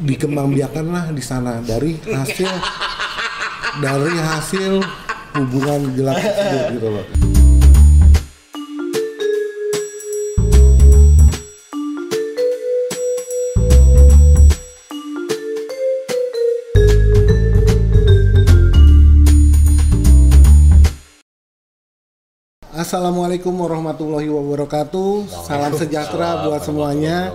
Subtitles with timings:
[0.00, 2.50] dikembangbiakanlah di sana dari hasil
[3.80, 4.72] dari hasil
[5.36, 6.20] hubungan gelap
[6.72, 7.04] gitu loh.
[22.86, 25.26] Assalamualaikum warahmatullahi wabarakatuh.
[25.26, 27.34] Salam sejahtera buat semuanya.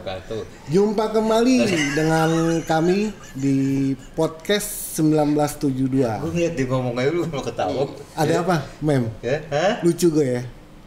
[0.72, 6.24] Jumpa kembali dengan kami di podcast 1972.
[6.24, 7.84] Gue ngeliat dia ngomong aja lu mau ketawa.
[8.16, 9.12] Ada apa, Mem?
[9.20, 9.44] Ya?
[9.52, 9.84] Hah?
[9.84, 10.42] Lucu gue ya?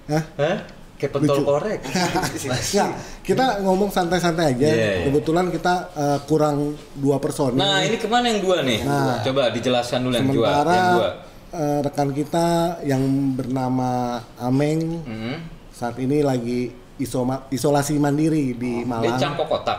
[0.09, 0.25] Hah?
[0.41, 0.57] Hah?
[0.97, 1.45] Kayak pentol Lucu.
[1.45, 1.81] korek.
[2.49, 2.89] Nggak,
[3.21, 4.65] kita ngomong santai-santai aja.
[4.65, 5.05] Iya, iya.
[5.13, 7.61] Kebetulan kita eh, kurang dua personil.
[7.61, 8.81] Nah, ini ke mana yang dua nih?
[8.81, 9.21] Nah.
[9.21, 10.49] Coba dijelaskan dulu yang dua.
[10.65, 11.34] Yang dua.
[11.55, 12.47] Eh, rekan kita
[12.83, 15.37] yang bernama Ameng Hmm.
[15.71, 19.15] saat ini lagi isoma- isolasi mandiri di Dia Malang.
[19.17, 19.79] cangkok kotak.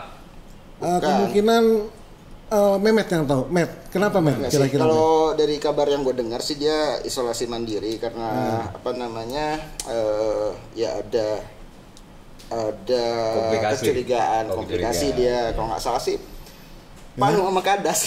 [0.77, 1.63] Eh, kemungkinan
[2.45, 3.49] eh, Memet yang tahu.
[3.49, 4.37] Met, kenapa Met?
[4.45, 8.75] Kira-kira kalau dari kabar yang gue dengar sih dia isolasi mandiri karena Hmm.
[8.75, 11.41] apa namanya eh, ya ada
[12.45, 13.81] ada Komplikasi.
[13.81, 15.17] kecurigaan Oh, komplikasi kecurigaan.
[15.41, 16.15] dia kalau nggak salah sih
[17.15, 17.99] panu sama kadas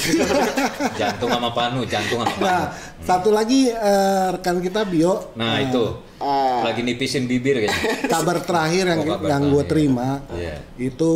[1.01, 2.45] Jantung sama panu, jantung sama panu.
[2.45, 2.65] Nah,
[3.01, 5.33] satu lagi eh, rekan kita Bio.
[5.35, 5.85] Nah, eh, itu.
[6.19, 6.61] Ah.
[6.63, 8.09] Lagi nipisin bibir kayaknya.
[8.11, 10.57] kabar terakhir yang Oh, kabar yang gue terima Iya.
[10.77, 11.11] itu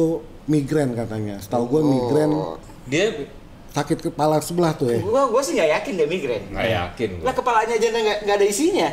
[0.45, 1.37] migren katanya.
[1.39, 2.57] Setahu gue migren Oh.
[2.85, 3.29] Dia
[3.73, 5.01] sakit kepala sebelah tuh ya.
[5.01, 7.11] gue gue sih nggak yakin dia migrain nggak yakin.
[7.17, 7.25] gua.
[7.25, 8.89] lah kepalanya aja nggak nggak ada isinya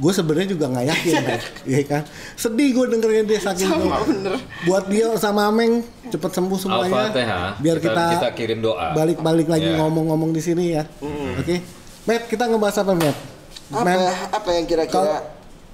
[0.00, 1.42] Gue sebenarnya juga nggak yakin, Met.
[1.70, 2.02] Iya kan?
[2.34, 4.40] Sedih gue dengerin dia saking Sama, bener.
[4.64, 7.12] Buat Bio sama Ameng cepet sembuh semuanya.
[7.60, 8.96] Biar Kita- kita, kita kirim doa.
[8.96, 9.76] Balik-balik lagi Iya.
[9.78, 10.88] ngomong-ngomong di sini ya.
[11.36, 11.60] Oke.
[12.02, 13.16] Met, kita ngebahas apa, Met?
[13.70, 14.00] apa Mem,
[14.34, 15.16] apa yang kira-kira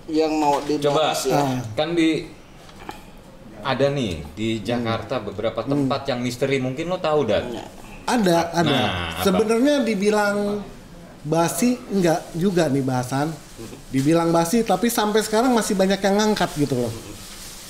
[0.06, 1.58] yang mau Coba, dibahas ya Ah.
[1.72, 2.28] kan di
[3.58, 7.56] ada nih di Jakarta beberapa tempat yang misteri mungkin lo tahu dan
[8.04, 8.62] ada, ada.
[8.62, 9.16] Nah?
[9.18, 10.60] Sebenarnya dibilang
[11.26, 13.34] basi enggak juga nih bahasan.
[13.88, 16.92] Dibilang basi tapi sampai sekarang masih banyak yang ngangkat gitu loh.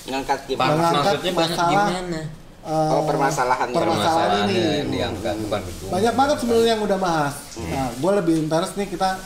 [0.06, 1.72] ngangkat gimana Mengangkat maksudnya banyak masalah.
[1.90, 2.20] gimana?
[2.62, 3.68] Eh, Oh, permasalahan.
[3.70, 4.58] permasalahan ini.
[4.76, 5.60] yang diangkat bukan.
[5.88, 7.34] Banyak banget sebenarnya yang udah bahas.
[7.54, 7.66] Hmm.
[7.68, 9.18] Nah, gue lebih interest nih kita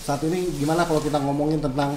[0.00, 1.94] saat ini gimana kalau kita ngomongin tentang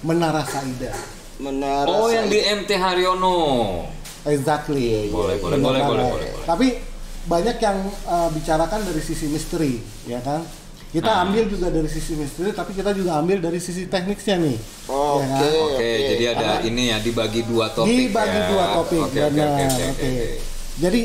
[0.00, 0.90] Menara Saida.
[1.34, 2.38] menara Oh, yang di.
[2.38, 3.38] MT Haryono.
[4.24, 5.08] Exactly.
[5.08, 5.90] Boleh, boleh, Benar boleh, banget.
[5.90, 6.46] boleh, boleh, boleh.
[6.46, 6.66] Tapi
[7.24, 10.42] banyak yang uh, bicarakan dari sisi misteri, ya kan?
[10.94, 11.26] Kita Ah.
[11.26, 14.54] ambil juga dari sisi misteri, tapi kita juga ambil dari sisi teknisnya nih.
[14.86, 15.18] Oke.
[15.18, 15.40] ya kan?
[15.42, 15.90] Oke, Oke.
[16.06, 17.90] jadi ada ini ya dibagi dua topik.
[17.90, 18.46] Dibagi ya.
[18.46, 19.48] dua topik, Oke, oke, benar.
[19.50, 19.74] oke, Oke.
[19.74, 20.12] oke, oke.
[20.78, 21.00] Jadi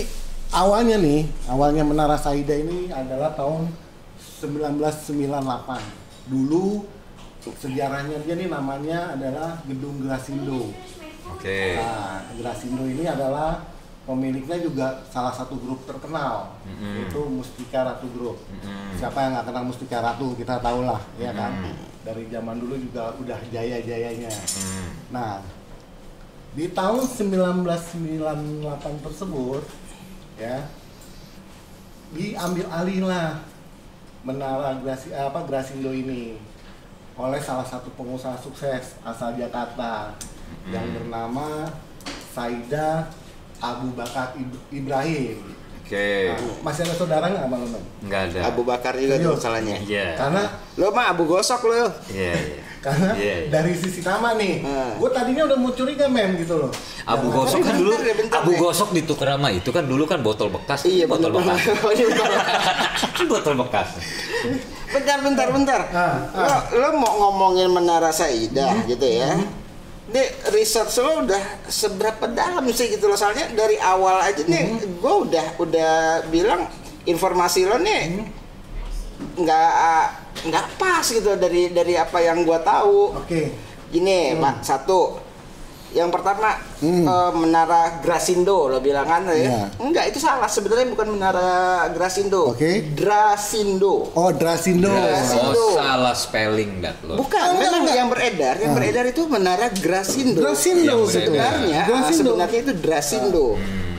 [0.51, 3.65] awalnya nih, awalnya Menara Saida ini adalah tahun
[4.37, 5.81] 1998.
[6.29, 6.85] Dulu
[7.57, 10.69] sejarahnya dia nih namanya adalah Gedung Grasindo.
[11.29, 11.75] Oke.
[11.75, 13.65] Nah, Grasindo ini adalah
[14.09, 16.97] pemiliknya juga salah satu grup terkenal, Mm-mm.
[16.97, 18.41] yaitu Mustika Ratu Group.
[18.49, 18.97] Mm-mm.
[18.97, 21.61] Siapa yang nggak kenal Mustika Ratu kita tahu lah, ya kan.
[22.01, 24.33] Dari zaman dulu juga udah jaya-jayanya.
[24.33, 24.89] Hmm.
[25.13, 25.45] Nah,
[26.57, 29.61] di tahun 1998 tersebut,
[30.41, 30.65] ya,
[32.09, 33.45] diambil alih lah
[34.25, 36.33] menara Grasi, apa Grasindo ini
[37.13, 40.15] oleh salah satu pengusaha sukses asal Jakarta
[40.71, 41.67] yang bernama
[42.31, 43.11] Saida
[43.59, 45.37] Abu Bakar Ib- Ibrahim.
[45.81, 46.29] Oke.
[46.29, 47.83] Nah, masih ada saudara nggak Bang Lemen?
[47.99, 48.39] Enggak ada.
[48.45, 50.13] Abu Bakar juga tuh masalahnya Iya.
[50.15, 50.43] Karena
[50.75, 52.61] lo mah Abu Gosok lo Iya, iya.
[52.85, 53.47] karena Iya, iya.
[53.49, 54.91] dari sisi nama nih, Hmm.
[54.95, 56.71] gue tadinya udah mau curiga mem gitu loh.
[57.03, 58.59] Abu Jangan- Gosok kan bentar, dulu ya, bentar, Abu ya.
[58.61, 60.79] Gosok ditukar sama itu kan dulu kan botol bekas.
[60.85, 61.59] iya botol bekas.
[61.83, 62.05] Oh, iya,
[63.27, 63.89] botol bekas.
[64.89, 66.17] bentar bentar bentar Ah,
[66.71, 69.37] lo lo mau ngomongin menara Saida gitu ya
[70.09, 75.13] Ini research lo udah seberapa dalam sih gitu loh soalnya dari awal aja nih gue
[75.29, 75.93] udah udah
[76.33, 76.65] bilang
[77.05, 78.25] informasi lo nih
[79.37, 80.01] nggak
[80.49, 83.69] nggak pas gitu dari dari apa yang gue tahu Oke.
[83.89, 85.17] Gini, Pak, satu.
[85.89, 87.01] Yang pertama Hmm.
[87.01, 89.33] eh, menara Grasindo lo bilang kan ya?
[89.33, 89.61] Iya.
[89.75, 90.45] Enggak, itu salah.
[90.45, 91.49] Sebenarnya bukan menara
[91.89, 92.53] Grasindo.
[92.53, 92.93] Oke.
[92.93, 94.13] Drasindo.
[94.13, 94.85] Oh, Drasindo.
[94.87, 95.59] Drasindo.
[95.59, 97.17] Oh, salah spelling dat lo.
[97.17, 97.95] Bukan, Oh, memang enggak.
[97.95, 98.77] yang beredar, yang Ah.
[98.77, 100.39] beredar itu menara Grasindo.
[100.39, 101.03] Beredar.
[101.05, 102.29] Sebenarnya, ah, Drasindo.
[102.31, 103.47] sebenarnya itu Drasindo.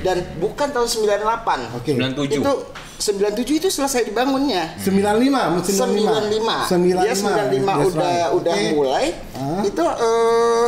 [0.01, 1.61] Dan bukan tahun 98.
[1.75, 1.93] Oke.
[1.93, 2.41] 97.
[2.41, 2.53] Itu
[2.97, 4.73] 97 itu selesai dibangunnya.
[4.79, 6.65] 95, 95.
[6.65, 7.03] 95.
[7.03, 8.31] Dia 95 That's udah right.
[8.33, 8.69] udah Oke.
[8.73, 9.05] mulai.
[9.35, 9.61] Ah.
[9.61, 10.67] Itu eh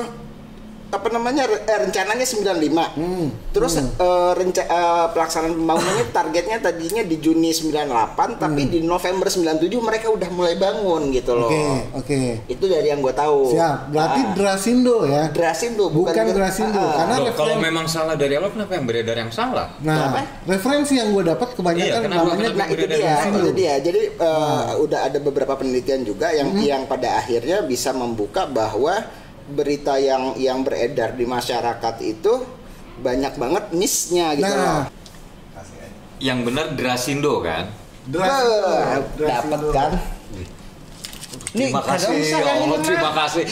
[0.93, 2.93] apa namanya re- eh, rencananya 95.
[2.93, 3.33] Hmm.
[3.49, 3.89] Terus eh,
[4.35, 10.29] renca- eh, pelaksanaan pembangunannya targetnya tadinya di Juni 98 tapi di November 97 mereka udah
[10.29, 11.49] mulai bangun gitu loh.
[11.49, 11.97] Hmm.
[11.97, 12.21] Oke, oke.
[12.47, 13.50] Itu dari yang gue tahu.
[13.50, 13.89] Siap.
[13.89, 14.35] Berarti Ah.
[14.35, 15.25] Drasindo ya.
[15.31, 19.17] Drasindo bukan, Bukan Drasindo, Ah, karena- Loh, kalau memang salah dari awal kenapa yang beredar
[19.17, 19.73] yang salah?
[19.81, 20.21] Nah, Kenapa?
[20.47, 23.75] referensi yang gue dapat kebanyakan Iya, kenapa- namanya kenapa Nah itu dia, itu dia.
[23.81, 24.29] Jadi eh,
[24.69, 24.85] Hmm.
[24.85, 28.93] udah ada beberapa penelitian juga yang yang pada akhirnya bisa membuka bahwa
[29.44, 32.33] berita yang yang beredar di masyarakat itu
[32.94, 34.85] banyak banget missnya gitu Nah, loh.
[36.19, 37.67] Yang benar Drasindo kan?
[38.05, 38.71] Drasindo.
[39.19, 39.93] Dapat kan?
[41.53, 43.44] Nih, Terima kagak kasih, usah ya Allah, ini, terima kasih.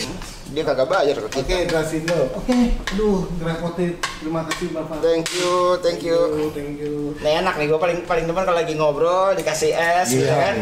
[0.50, 1.56] Dia kagak bayar ke Oke, kita.
[1.66, 2.18] Drasindo.
[2.32, 3.90] Oke, aduh, ngerepotin.
[3.98, 4.96] Terima kasih Bapak.
[4.98, 6.20] Thank you, thank you.
[6.50, 7.14] Thank you.
[7.18, 10.36] Nah enak nih, gue paling paling demen kalau lagi ngobrol dikasih es, gitu Iya.
[10.36, 10.54] kan.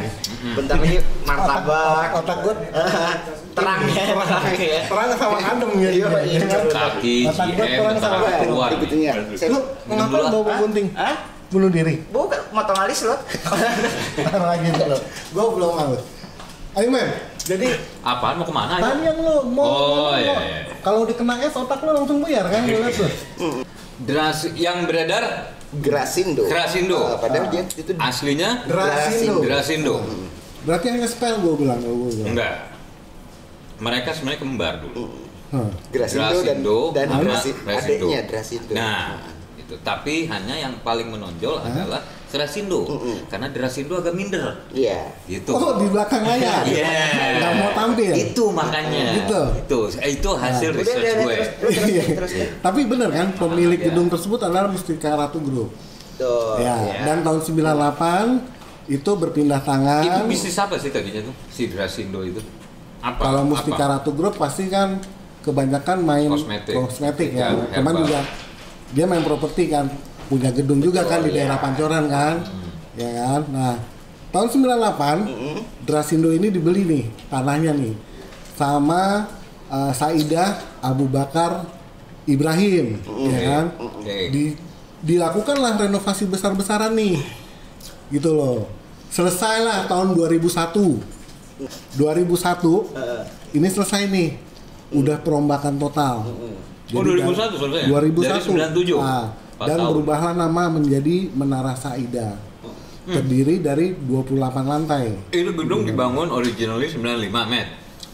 [0.55, 2.09] Bentar lagi martabak.
[2.17, 2.55] Otak gue
[3.59, 4.81] terang ya, terang ya.
[4.87, 5.91] terang sama adem ya.
[5.91, 6.41] Iya, iya.
[6.69, 8.69] Kaki, gua GM, bentar sama keluar.
[8.75, 9.13] Begitunya.
[9.35, 10.31] Saya- Lu ngapa ah.
[10.31, 10.59] bawa Hah?
[10.61, 10.87] gunting?
[10.95, 11.17] Hah?
[11.49, 12.05] Bunuh diri.
[12.09, 13.17] Bukan, motong alis lo.
[14.21, 14.97] Lagi dulu.
[15.33, 15.97] Gue belum mau.
[16.77, 17.09] Ayo men,
[17.41, 18.79] jadi Apaan mau ke mana?
[18.79, 20.61] tadi yang lu mau Oh, iya, mau- iya.
[20.79, 23.11] Kalau dikena es otak lu langsung buyar kan gue liat tuh.
[23.99, 26.47] Dras yang beredar Grasindo.
[26.47, 26.97] Grasindo.
[27.03, 29.43] Ah, padahal dia itu aslinya Drasindo.
[29.43, 29.95] Drasindo.
[30.63, 32.29] Berarti hanya spell gue bilang gue bilang.
[32.31, 32.55] Enggak.
[33.79, 35.05] Mereka sebenarnya kembar dulu.
[35.49, 35.71] Hah.
[35.89, 37.73] Grasindo, Drasindo dan, dan Drasindo.
[37.73, 38.73] adiknya Drasindo.
[38.75, 39.17] Nah,
[39.57, 39.75] itu.
[39.81, 41.73] Tapi hanya yang paling menonjol Hah?
[41.73, 42.85] adalah Drasindo.
[43.27, 44.45] Karena Drasindo agak minder.
[44.69, 45.09] Iya.
[45.25, 45.49] Gitu.
[45.49, 46.69] Oh di belakang layar.
[46.69, 46.93] Iya.
[47.41, 48.13] Nggak mau tampil.
[48.13, 49.17] Itu makanya.
[49.17, 49.41] Gitu.
[49.65, 49.79] Itu.
[49.97, 51.33] Eh, Itu hasil Udah, research gue.
[51.33, 52.05] terus, terus, terus, Iya.
[52.13, 52.31] terus.
[52.61, 53.87] Tapi bener kan pemilik Iya.
[53.89, 55.73] gedung tersebut adalah Mustika Ratu Group.
[56.19, 56.77] Tuh, ya.
[56.85, 57.07] ya.
[57.07, 58.43] Dan tahun 98
[58.87, 60.03] itu berpindah tangan.
[60.03, 61.33] Itu bisnis apa sih tadinya tuh?
[61.49, 62.43] Si Drasindo itu?
[63.03, 63.21] Apa?
[63.21, 63.51] Kalau Apa?
[63.55, 64.99] Mustika Ratu Group pasti kan
[65.43, 66.75] kebanyakan main Kosmetik.
[66.77, 67.55] kosmetik ya.
[67.55, 68.03] Ya, Cuman herbal.
[68.05, 68.21] juga
[68.93, 69.87] dia main properti kan,
[70.29, 71.47] punya gedung juga kan di iya.
[71.47, 72.37] daerah Pancoran kan.
[72.43, 72.69] Hmm.
[72.99, 73.41] Ya kan?
[73.55, 73.75] Nah,
[74.35, 77.95] tahun 98 Drasindo ini dibeli nih tanahnya nih
[78.59, 79.31] sama
[79.71, 81.65] uh, Saidah Abu Bakar
[82.29, 83.01] Ibrahim,
[83.31, 83.65] ya kan?
[83.81, 84.17] Oke.
[84.29, 84.45] Di,
[85.01, 87.17] dilakukanlah renovasi besar-besaran nih,
[88.13, 88.69] gitu loh.
[89.09, 91.18] Selesailah tahun 2001.
[91.97, 92.95] 2001
[93.53, 94.29] ini selesai nih,
[94.93, 96.23] udah perombakan total.
[96.89, 97.89] Oh, 2001 selesai ya?
[97.91, 98.25] 2001.
[98.25, 98.97] Dari 97?
[98.97, 99.91] Ah, Empat dan tahun.
[99.93, 102.39] berubahlah nama menjadi Menara Saida.
[103.05, 105.17] Terdiri dari 28 lantai.
[105.31, 107.69] Itu gedung dibangun originally 95 met.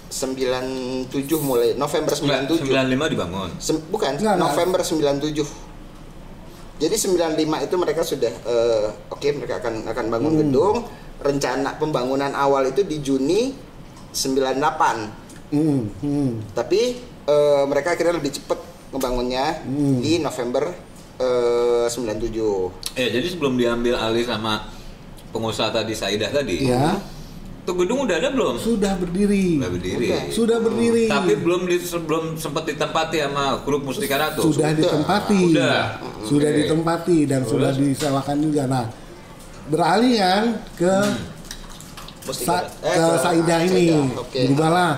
[0.06, 1.10] 97
[1.42, 2.70] mulai November Enggak, 97.
[2.70, 3.50] 95 dibangun.
[3.58, 4.38] Sem- bukan, enggak.
[4.38, 5.42] November 97.
[6.74, 10.40] Jadi 95 itu mereka sudah eh, oke mereka akan akan bangun Hmm.
[10.46, 10.76] gedung.
[11.16, 13.54] Rencana pembangunan awal itu di Juni
[14.10, 15.52] 98.
[15.52, 16.30] Hmm, hmm.
[16.52, 16.80] Tapi
[17.24, 18.58] eh, mereka akhirnya lebih cepat
[18.90, 19.98] ngebangunnya Hmm.
[19.98, 20.70] di November
[21.16, 22.70] eh, 97.
[22.94, 24.66] Ya, jadi sebelum diambil alih sama
[25.30, 26.94] pengusaha tadi Saidah tadi, Ya,
[27.62, 28.54] tuh gedung udah ada belum?
[28.54, 29.58] sudah berdiri.
[29.58, 30.06] Udah berdiri.
[30.08, 30.22] Udah.
[30.28, 31.04] Sudah berdiri.
[31.06, 34.46] Tapi belum di, belum sempat ditempati sama grup Mustika Ratu.
[34.46, 35.38] sudah ditempati.
[35.48, 35.78] Udah.
[36.22, 36.58] Sudah Oke.
[36.60, 37.50] ditempati dan Terus?
[37.50, 38.62] sudah disewakan juga.
[38.64, 38.86] Nah,
[39.66, 40.44] beralih kan
[40.74, 40.92] ke
[42.24, 43.86] Mustika- Sa- eh, ke Saida ini.
[43.92, 44.40] Saida.
[44.46, 44.90] Berubahlah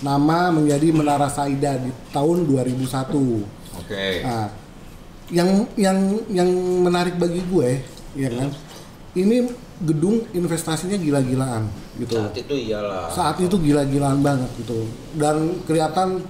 [0.00, 3.44] nama menjadi Menara Saida di tahun 2001.
[3.76, 4.24] Oke.
[4.24, 4.48] Nah,
[5.28, 6.48] yang yang yang
[6.80, 7.84] menarik bagi gue,
[8.14, 8.48] ya kan?
[9.12, 9.36] Ini
[9.80, 12.16] gedung investasinya gila-gilaan gitu.
[12.16, 13.08] Saat itu iyalah.
[13.10, 14.88] Saat itu gila-gilaan banget gitu.
[15.14, 16.20] Dan kelihatan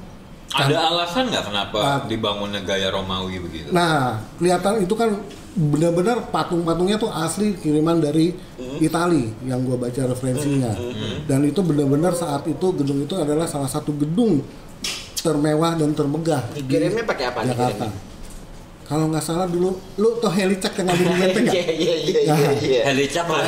[0.50, 1.98] Ada alasan nggak kenapa Ah.
[2.04, 3.70] dibangunnya gaya Romawi begitu?
[3.70, 5.14] Nah, kelihatan itu kan
[5.56, 8.30] benar-benar patung-patungnya tuh asli kiriman dari
[8.78, 10.74] Itali yang gua baca referensinya.
[11.26, 14.42] Dan itu benar-benar saat itu gedung itu adalah salah satu gedung
[15.20, 17.38] termewah dan termegah di Dikirimnya pakai apa?
[17.44, 17.86] Jakarta.
[17.86, 18.09] dikirimnya?
[18.90, 21.54] Kalau nggak salah dulu, lu tuh helicak yang ada di Menteng nggak?
[21.54, 22.50] Iya iya iya iya.
[22.58, 22.80] iya.
[22.90, 23.46] Helicak lah.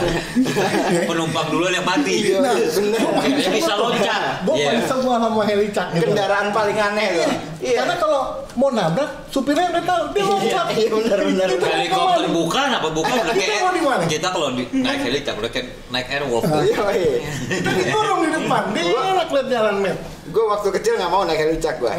[1.10, 2.30] Penumpang duluan yang mati.
[2.30, 3.02] Iya, bener.
[3.18, 4.22] Kayaknya bisa loncat.
[4.42, 4.66] Gue Iya.
[4.70, 6.02] paling semua sama helicak gitu.
[6.06, 7.30] Kendaraan paling aneh tuh.
[7.58, 7.74] Iya.
[7.76, 8.20] Karena kalau
[8.54, 10.66] mau nabrak, supirnya udah tahu dia mau Iya, loncat.
[10.72, 11.70] iya, benar, benar, benar.
[11.74, 13.98] Helikopter mau- bukan apa bukan udah Kita mau di mana?
[13.98, 16.42] kayak kita kalau di naik helicak udah kayak naik airwolf.
[16.46, 17.18] Iya, iya.
[17.50, 17.70] Kita
[18.14, 19.96] di depan, dia enak lihat jalan men.
[20.30, 21.90] Gue waktu kecil nggak mau naik helicak gua.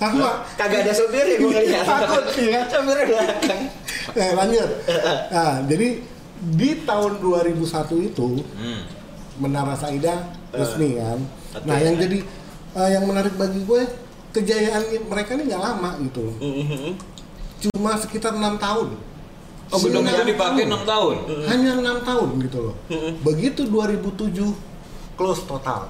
[0.00, 0.48] Sama.
[0.56, 1.84] Kagak ada supir ya gue ngeliat.
[1.84, 2.60] Takut, iya.
[2.64, 3.60] Supir belakang.
[4.16, 4.68] Eh, lanjut.
[5.28, 5.88] Nah, jadi
[6.40, 8.80] di tahun 2001 itu Hmm.
[9.36, 11.20] Menara Saida resmi kan.
[11.52, 11.68] Oke.
[11.68, 12.18] Nah, yang jadi
[12.70, 13.82] eh, yang menarik bagi gue
[14.32, 16.32] kejayaan mereka ini nggak lama gitu.
[16.40, 16.96] Mhm.
[17.60, 18.96] Cuma sekitar enam tahun.
[19.70, 20.82] Oh gedung itu Enam dipakai tahun.
[20.82, 21.16] 6 tahun.
[21.46, 22.76] Hanya enam tahun gitu loh.
[22.90, 23.12] Mm-mm.
[23.22, 24.50] Begitu 2007
[25.14, 25.86] close total.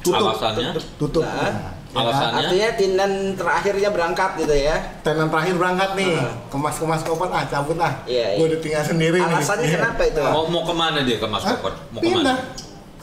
[0.00, 0.32] Tutup.
[0.32, 0.72] Alasannya?
[0.96, 1.20] Tutup.
[1.20, 1.52] Nah.
[1.52, 2.38] Nah, Alasannya?
[2.40, 4.76] Artinya Tinan terakhirnya berangkat gitu ya.
[5.00, 6.12] tenan terakhir berangkat nih
[6.48, 8.48] kemas-kemas koper ah cabut ah Iya, gue iya.
[8.48, 10.22] udah tinggal sendiri Alasannya nih kenapa itu?
[10.24, 11.56] Mau mau ke mana dia ke Mas Hah?
[11.56, 11.74] Kokot?
[11.90, 12.38] Mau Pindah.
[12.38, 12.42] ke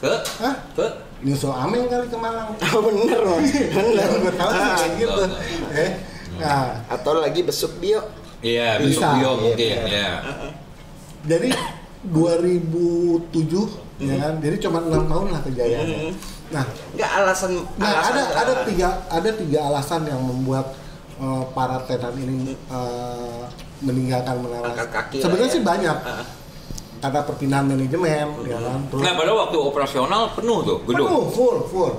[0.00, 0.12] Ke?
[0.40, 0.54] Hah?
[0.72, 0.86] Ke?
[1.18, 4.08] nyusul Ameng kali ke Malang Oh bener loh, bener.
[4.20, 5.22] gue tahu sih Ah, kayak gitu
[5.74, 5.90] eh
[6.36, 8.04] nah Atau lagi besuk bio.
[8.38, 9.08] Iya, besok Bisa.
[9.14, 9.88] bio mungkin Iya.
[9.88, 10.12] ya.
[11.24, 11.48] jadi
[12.06, 15.98] 2007 ya kan jadi cuma enam tahun lah kejayaannya
[16.46, 18.66] nah Enggak alasan Nah, alasan ada ada kenapa?
[18.66, 20.66] tiga ada tiga alasan yang membuat
[21.16, 22.36] uh, para tenan ini
[22.68, 23.48] uh,
[23.78, 24.72] meninggalkan menara.
[25.10, 25.52] Sebenarnya ya.
[25.52, 25.96] sih banyak.
[25.98, 26.24] Ah.
[26.96, 28.80] Karena perpindahan manajemen, ya kan.
[28.88, 31.06] Terus Nah, pada waktu operasional penuh tuh gedung.
[31.06, 31.92] penuh, full, full.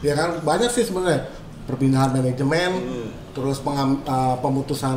[0.00, 1.28] Ya kan, banyak sih sebenarnya
[1.64, 3.08] perpindahan manajemen, Hmm.
[3.34, 4.96] terus pengam- uh, pemutusan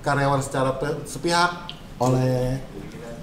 [0.00, 2.60] karyawan secara sepihak oleh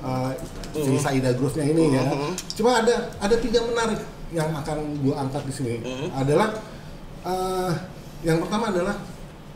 [0.02, 0.34] uh,
[0.76, 2.04] si Saida Group-nya ini ya.
[2.04, 2.34] Hmm.
[2.52, 6.10] Cuma ada ada tiga menarik yang akan gua angkat di sini Hmm.
[6.12, 6.50] adalah
[7.22, 7.72] uh,
[8.22, 8.96] yang pertama adalah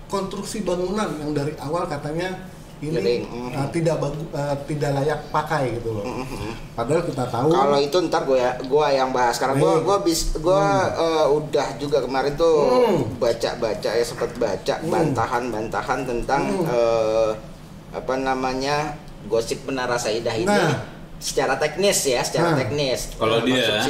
[0.08, 2.34] konstruksi bangunan yang dari awal katanya
[2.80, 3.28] ini.
[3.28, 3.52] Hmm.
[3.52, 6.06] uh, tidak bagu, uh, tidak layak pakai gitu loh.
[6.72, 9.84] Padahal kita tahu Kalau itu ntar gue gua yang bahas karena gua Nih.
[9.84, 10.64] gua bis gua
[10.96, 13.20] eh, udah juga kemarin tuh Hmm.
[13.20, 14.88] baca-baca ya sempat baca Hmm.
[14.88, 16.72] bantahan-bantahan tentang Hmm.
[16.72, 17.30] eh,
[17.92, 18.96] apa namanya
[19.28, 20.80] gosip menara Saidah ini Nah.
[21.20, 22.58] Secara teknis ya, secara Nah.
[22.58, 23.12] teknis.
[23.14, 23.84] Kalau dia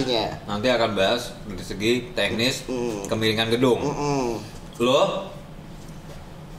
[0.44, 3.06] nanti akan bahas dari segi teknis Hmm.
[3.06, 3.80] kemiringan gedung.
[3.80, 4.42] Mm-mm.
[4.82, 5.30] Lo,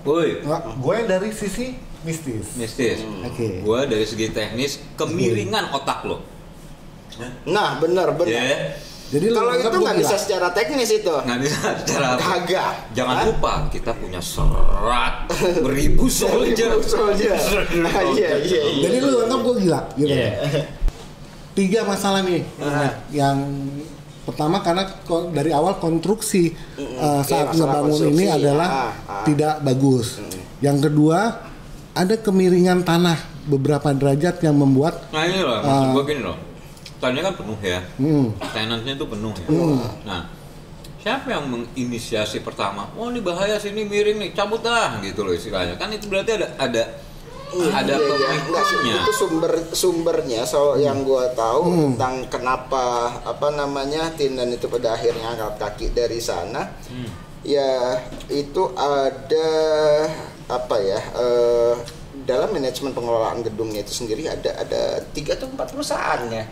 [0.02, 2.54] woi, Nah, gue dari sisi mistis.
[2.54, 3.02] mistis.
[3.02, 3.26] Hmm.
[3.26, 3.60] Oke.
[3.60, 6.22] Gua dari segi teknis kemiringan otak lo.
[7.44, 8.32] Nah, bener bener.
[8.32, 8.78] Ya,
[9.10, 11.10] Jadi lu Kalau itu nggak bisa secara teknis itu.
[11.10, 12.72] nggak bisa secara Kagak.
[12.92, 13.26] Jangan Hah?
[13.26, 15.26] lupa kita punya serat
[15.58, 16.78] beribu soldier.
[16.80, 17.34] soldier.
[17.90, 18.82] Ah, iya, iya, iya.
[18.86, 20.14] Jadi lu anggap gue gila gitu.
[20.14, 20.30] Iya.
[21.50, 22.94] Tiga masalah nih Ah.
[23.10, 23.36] yang
[24.22, 29.24] pertama karena ko- dari awal konstruksi uh, saat masalah ngebangun ini adalah Ah, ah.
[29.26, 30.22] tidak bagus.
[30.60, 31.18] Yang kedua
[31.90, 36.36] ada kemiringan tanah beberapa derajat yang membuat Nah ini loh, maksud gua gini loh.
[37.00, 37.80] Tadinya kan penuh ya.
[37.96, 39.48] hmm, Tenantnya itu penuh ya.
[39.48, 39.80] Hmm.
[40.04, 40.22] Nah,
[40.98, 42.92] siapa yang menginisiasi pertama?
[42.92, 45.74] Oh ini bahaya sini miring nih, cabut dah gitu loh istilahnya.
[45.74, 46.82] Kan itu berarti ada ada
[47.50, 48.30] ada Iya, iya.
[48.38, 48.94] Enggak, pemicunya.
[49.00, 51.80] itu sumber sumbernya so yang gua tahu Hmm.
[51.90, 52.84] tentang kenapa
[53.20, 57.10] apa namanya Tinan itu pada akhirnya angkat kaki dari sana Hmm.
[57.42, 59.50] ya itu ada
[60.46, 61.74] apa ya eh,
[62.22, 66.46] dalam manajemen pengelolaan gedungnya itu sendiri ada ada tiga atau empat perusahaan ya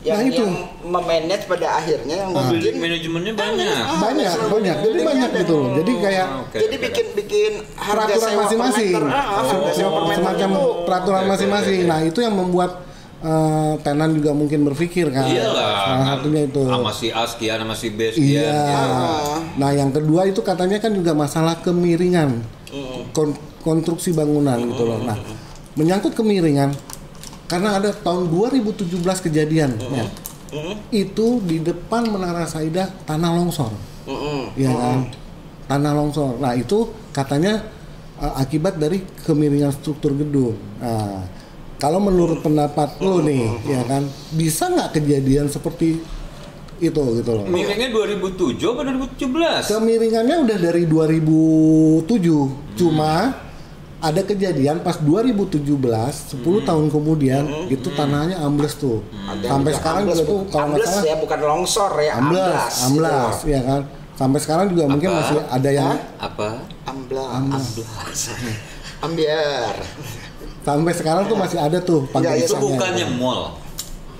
[0.00, 0.40] yang, Nah, itu.
[0.40, 0.52] yang
[0.82, 3.68] memanage pada akhirnya yang Mobil bikin manajemennya banyak.
[3.78, 4.76] Ah, banyak ada banyak.
[4.80, 5.70] Jadi banyak gitu loh.
[5.76, 6.84] Jadi kayak Oke, jadi oke.
[6.88, 8.92] bikin bikin harga peraturan masing-masing.
[9.06, 10.62] Ah, semacam itu.
[10.88, 11.80] peraturan masing-masing.
[11.84, 12.70] Nah itu yang membuat
[13.20, 15.28] uh, tenan juga mungkin berpikir kan.
[15.28, 15.72] Iyalah.
[15.84, 16.62] Salah satunya itu.
[16.64, 18.40] Sama si A sekian, sama si B sekian.
[18.40, 18.56] Iya.
[18.56, 19.36] Ah.
[19.54, 22.40] Nah, yang kedua itu katanya kan juga masalah kemiringan
[22.70, 23.10] Mm.
[23.10, 25.02] kon- konstruksi bangunan gitu loh.
[25.02, 25.18] Nah,
[25.74, 26.70] menyangkut kemiringan
[27.50, 30.06] karena ada tahun 2017 kejadian ya.
[30.54, 30.74] Mm-mm.
[30.94, 33.74] Itu di depan Menara Saidah tanah longsor.
[34.06, 34.54] Mm-mm.
[34.54, 35.10] Ya kan?
[35.66, 36.38] Tanah longsor.
[36.38, 37.66] Nah, itu katanya
[38.22, 40.54] uh, akibat dari kemiringan struktur gedung.
[40.78, 41.26] Nah,
[41.82, 45.98] kalau menurut pendapat lo nih, ya kan, bisa nggak kejadian seperti
[46.80, 47.44] itu gitu loh?
[47.46, 48.80] Miringnya 2007 apa
[49.18, 49.74] 2017?
[49.74, 53.14] Kemiringannya udah dari 2007, cuma
[54.00, 59.04] ada kejadian pas 2017, 10 tahun kemudian itu tanahnya ambles tuh.
[59.28, 62.72] Ada Sampai sekarang ambles, juga tuh kalau ambles salah ya bukan longsor ya amblas, amblas
[62.82, 63.52] amblas, gitu.
[63.52, 63.82] ya kan.
[64.16, 65.18] Sampai sekarang juga mungkin Apa?
[65.20, 65.96] masih ada yang?
[66.16, 66.48] Apa?
[66.84, 68.18] amblas Amblas.
[69.00, 69.74] ambiar
[70.60, 73.56] sampai sekarang tuh masih ada tuh Enggak, ya, Itu bukannya mall.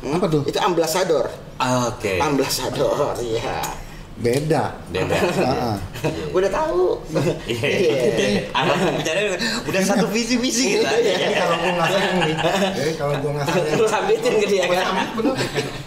[0.01, 0.43] Apa tuh?
[0.49, 1.29] itu ambasador
[1.61, 2.17] Ah, Oke.
[2.17, 3.61] ambasador iya
[4.21, 4.77] Beda.
[4.93, 5.17] Beda.
[5.41, 5.77] Ah.
[6.37, 7.01] udah tahu
[7.49, 8.21] Iya.
[9.01, 9.21] Bicara
[9.65, 10.93] udah satu visi misi kita.
[10.93, 12.37] Jadi kalau gua ngasih nih,
[12.77, 15.35] jadi kalau gua ngasih lu sambitin ke dia kan bener,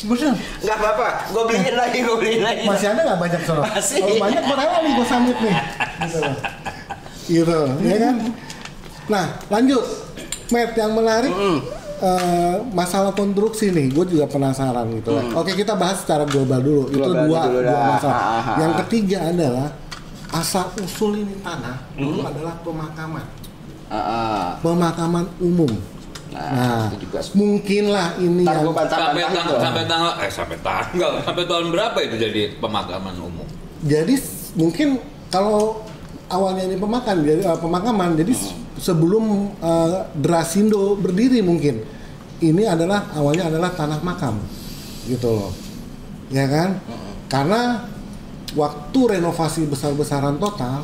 [0.10, 0.34] bener.
[0.66, 3.62] nggak apa-apa gue beliin lagi gue beliin lagi Masih ada nggak banyak sono?
[3.62, 4.02] Masih.
[4.02, 5.56] Kalau banyak berapa nih gua samit nih?
[6.04, 6.20] Gitu.
[7.24, 8.16] Gitu, ya kan?
[9.08, 9.86] Nah, lanjut.
[10.52, 11.34] Matt yang menarik
[11.96, 15.12] eh, masalah konstruksi nih, gue juga penasaran gitu.
[15.12, 15.26] lah.
[15.36, 16.84] Oke, kita bahas secara global dulu.
[16.88, 18.16] Itu Global dua, dulu dua masalah.
[18.16, 18.54] Ha, ha, ha.
[18.58, 19.68] Yang ketiga adalah
[20.32, 23.26] asal usul ini tanah dulu adalah pemakaman,
[23.86, 24.46] Ah, ah.
[24.60, 25.70] pemakaman umum.
[26.30, 31.44] Nah, Nah, itu juga mungkinlah ini yang Sampai tanggal sampai tanggal eh sampai tanggal sampai
[31.46, 33.46] tahun berapa itu jadi pemakaman umum?
[33.84, 34.16] jadi
[34.56, 34.98] mungkin
[35.28, 35.86] kalau
[36.26, 38.50] awalnya ini pemakan jadi eh, pemakaman jadi s-
[38.84, 41.80] sebelum eh, Drasindo berdiri mungkin
[42.44, 44.36] ini adalah awalnya adalah tanah makam
[45.08, 45.52] gitu loh
[46.28, 46.84] ya kan
[47.32, 47.88] karena
[48.54, 50.84] waktu renovasi besar-besaran total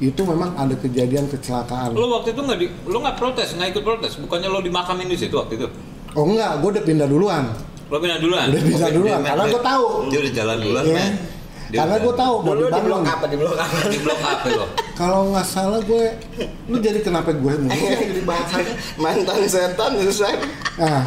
[0.00, 1.92] itu memang ada kejadian kecelakaan.
[1.92, 4.16] Lo waktu itu nggak di, lo nggak protes, nggak ikut protes.
[4.16, 5.68] Bukannya lo dimakamin di situ waktu itu?
[6.16, 7.52] Oh enggak, gue udah pindah duluan.
[7.92, 8.48] Lo pindah duluan.
[8.48, 9.84] Udah pindah Oke, duluan, karena gua tahu.
[10.08, 10.96] Dia udah jalan duluan, Iya.
[10.96, 11.12] men.
[11.70, 13.24] Karena gue tahu mau di blok apa?
[13.30, 13.76] Di blok apa?
[13.94, 14.66] di blok apa lo?
[14.98, 16.06] Kalau nggak salah gue,
[16.66, 17.70] lu jadi kenapa gue mulu?
[19.02, 20.34] Mantan setan susah.
[20.76, 21.06] Nah,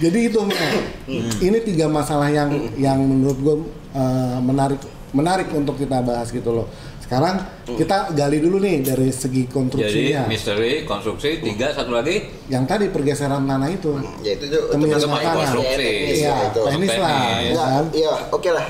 [0.00, 0.40] jadi itu.
[0.40, 1.30] Hmm.
[1.44, 2.48] ini tiga masalah yang
[2.80, 3.56] yang menurut gue
[3.92, 4.80] eh, menarik
[5.12, 6.66] menarik untuk kita bahas gitu loh.
[7.10, 10.30] Sekarang kita gali dulu nih dari segi Jadi konstruksinya.
[10.30, 12.22] misteri, konstruksi, tiga, satu lagi.
[12.46, 13.98] yang tadi pergeseran tanah itu.
[14.22, 15.90] Ya itu tuh itu konstruksi.
[16.22, 16.60] Iya, itu.
[16.62, 17.10] teknis lah.
[17.10, 17.42] Teknis.
[17.42, 17.84] ya Ya, kan?
[17.90, 18.66] iya, oke lah.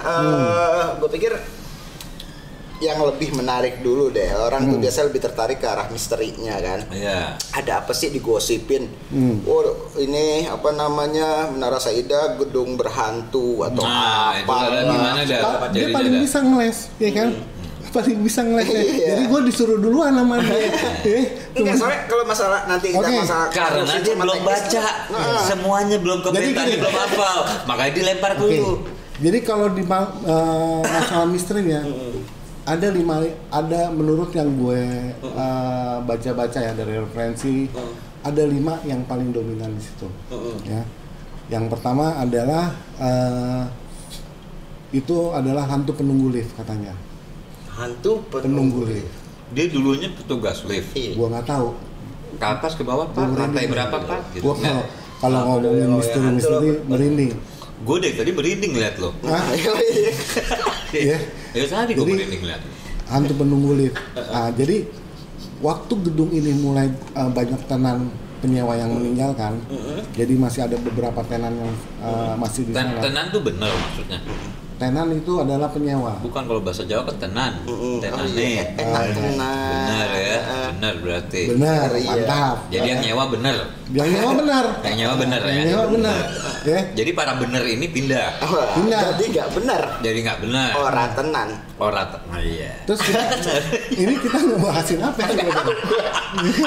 [0.96, 1.32] gue pikir
[2.80, 4.32] yang lebih menarik dulu deh.
[4.32, 6.80] Orang tuh biasa lebih tertarik ke arah misterinya kan.
[6.88, 7.36] Iya.
[7.52, 8.88] Ada apa sih digosipin?
[9.12, 9.44] Hmm.
[9.44, 9.60] Oh,
[10.00, 14.54] ini apa namanya Menara Saida gedung berhantu atau Nah, itu apa?
[14.64, 15.40] ada gimana dah?
[15.60, 17.28] Pak, dia paling bisa ngeles, ya kan?
[17.90, 18.70] Paling bisa ngeles.
[18.70, 18.80] ya.
[18.80, 19.06] Iya.
[19.14, 20.56] Jadi gue disuruh duluan sama dia.
[21.00, 21.24] Eh,
[21.58, 25.42] Enggak, soalnya kalau masalah nanti kita masalah Karena dia belum teknis, baca, Nah.
[25.42, 28.42] semuanya belum dia belum hafal, makanya dilempar Oke.
[28.46, 28.72] dulu.
[29.20, 31.80] Jadi kalau di eh, masalah misterinya
[32.64, 34.82] ada lima ada menurut yang gue
[35.18, 37.66] eh, baca-baca ya dari referensi
[38.22, 40.06] ada lima yang paling dominan di situ.
[40.68, 40.86] Ya.
[41.50, 42.70] Yang pertama adalah
[43.02, 43.64] eh,
[44.94, 46.94] itu adalah hantu penunggu lift katanya.
[47.80, 49.08] Hantu Penunggu lift.
[49.56, 50.92] Dia dulunya petugas lift.
[50.92, 51.16] Iya.
[51.16, 51.68] Gua nggak tahu.
[52.36, 54.20] Ke atas ke bawah pak, lantai berapa pak?
[54.36, 54.44] Gitu.
[54.44, 54.84] Gua kalau
[55.20, 57.32] kalau ngomongin kalau misteri-misteri merinding.
[57.80, 59.10] Gue deh tadi merinding liat lo.
[59.24, 59.40] Hah?
[59.60, 60.12] Iya.
[60.90, 61.18] Iya.
[61.56, 62.62] Ya tadi gue merinding liat.
[63.10, 63.98] hantu penunggu lift.
[64.14, 64.86] Nah, jadi
[65.58, 66.86] waktu gedung ini mulai
[67.18, 68.06] uh, banyak tenan
[68.40, 69.60] penyewa yang meninggalkan,
[70.16, 73.02] jadi masih ada beberapa tenan yang uh, masih di Ten sana.
[73.02, 74.16] tenan tuh bener maksudnya.
[74.80, 76.16] Tenan itu adalah penyewa.
[76.24, 77.52] Bukan kalau bahasa Jawa kan tenan.
[77.68, 78.00] Mm-mm.
[78.00, 78.48] Tenan Oh, nih.
[78.56, 78.64] iya.
[78.80, 79.36] Enak tenan.
[79.68, 80.68] Benar ya, Ah.
[80.72, 81.42] benar berarti.
[81.52, 82.08] Benar, Iya.
[82.08, 82.56] mantap.
[82.72, 83.56] Jadi yang nyewa bener.
[83.90, 84.64] Yang nyewa benar.
[84.80, 85.52] Yang nyewa bener ya.
[85.52, 86.22] Yang nyewa benar.
[86.64, 86.80] Ya.
[86.96, 88.28] Jadi para bener ini pindah.
[88.40, 89.02] Wah, Benar.
[89.12, 89.82] Jadi nggak benar.
[90.00, 90.70] Jadi nggak benar.
[90.72, 91.48] Orang tenan.
[91.76, 92.72] Orang nah, iya.
[92.88, 93.20] Terus kita,
[94.00, 95.28] ini kita ngebahasin apa ya?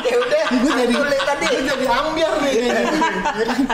[0.05, 0.45] ya udah.
[0.53, 0.93] Gue jadi
[1.25, 1.45] tadi.
[1.49, 2.53] gue jadi ambiar nih.
[2.61, 2.81] Ya?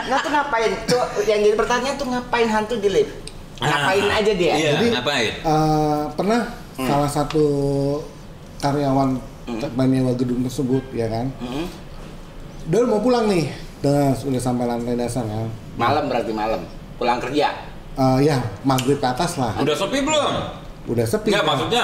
[0.08, 0.72] Nah tuh ngapain?
[0.88, 3.12] Tuh yang jadi pertanyaan tuh ngapain hantu di lift?
[3.60, 4.52] Ngapain Ah, aja dia?
[4.52, 5.32] Iya, Jadi, ngapain?
[5.42, 6.40] Uh, pernah
[6.72, 6.88] Hmm.
[6.88, 7.44] salah satu
[8.56, 9.20] karyawan
[9.70, 11.68] penyewa gedung tersebut ya kan Hmm.
[12.64, 16.60] dia mau pulang nih dengan sudah sampai lantai dasar kan Malam berarti malam.
[16.96, 17.52] Pulang kerja.
[17.92, 20.32] Eh, ya maghrib ke atas lah Udah sepi belum?
[20.86, 21.50] udah sepi Enggak, kan.
[21.50, 21.82] maksudnya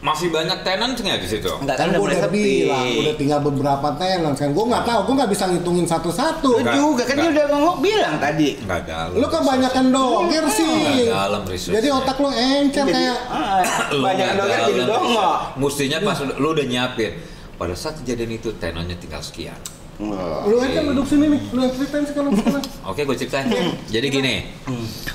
[0.00, 1.52] masih banyak tenan nggak di situ?
[1.60, 5.30] Enggak kan gue udah bilang udah tinggal beberapa tenan kan gue nggak tahu gue nggak
[5.30, 8.48] bisa ngitungin satu-satu Lu Enggak, juga kan dia udah ngomong bilang tadi.
[8.64, 9.12] Enggak dalam.
[9.20, 10.72] lu kebanyakan doger sih
[11.04, 11.74] Nggak dalam research-nya.
[11.76, 13.60] jadi otak lu encer Jadi, kayak ah,
[13.92, 15.36] banyak doger jadi dongok.
[15.60, 17.12] Mestinya pas lu udah nyiapin.
[17.60, 19.60] Pada saat kejadian itu tenonnya tinggal sekian.
[20.00, 23.52] lu aja duduk sini nih lu yang ceritain sekarang sekarang Oke, gue ceritain.
[23.92, 24.48] Jadi gini,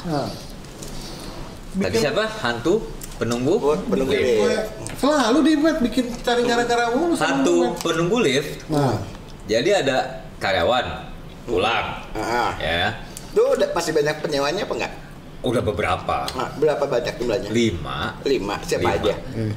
[0.06, 0.30] nah,
[1.82, 2.30] tadi siapa?
[2.46, 4.36] Hantu penunggu Oh, penunggu lift.
[4.38, 4.56] gue
[4.96, 7.80] selalu di web bikin cari gara-gara mulu web.
[7.80, 8.68] penunggu lift.
[8.68, 9.00] nah
[9.46, 9.98] Jadi ada
[10.36, 10.86] karyawan
[11.46, 12.98] pulang, Ah, ya.
[13.32, 14.94] Lu udah masih banyak penyewanya apa enggak?
[15.42, 16.26] Udah beberapa.
[16.28, 17.50] Nah, berapa banyak jumlahnya?
[17.50, 18.18] Lima.
[18.24, 18.58] Lima.
[18.60, 18.98] Siapa Lima.
[18.98, 19.14] aja?
[19.14, 19.54] eh,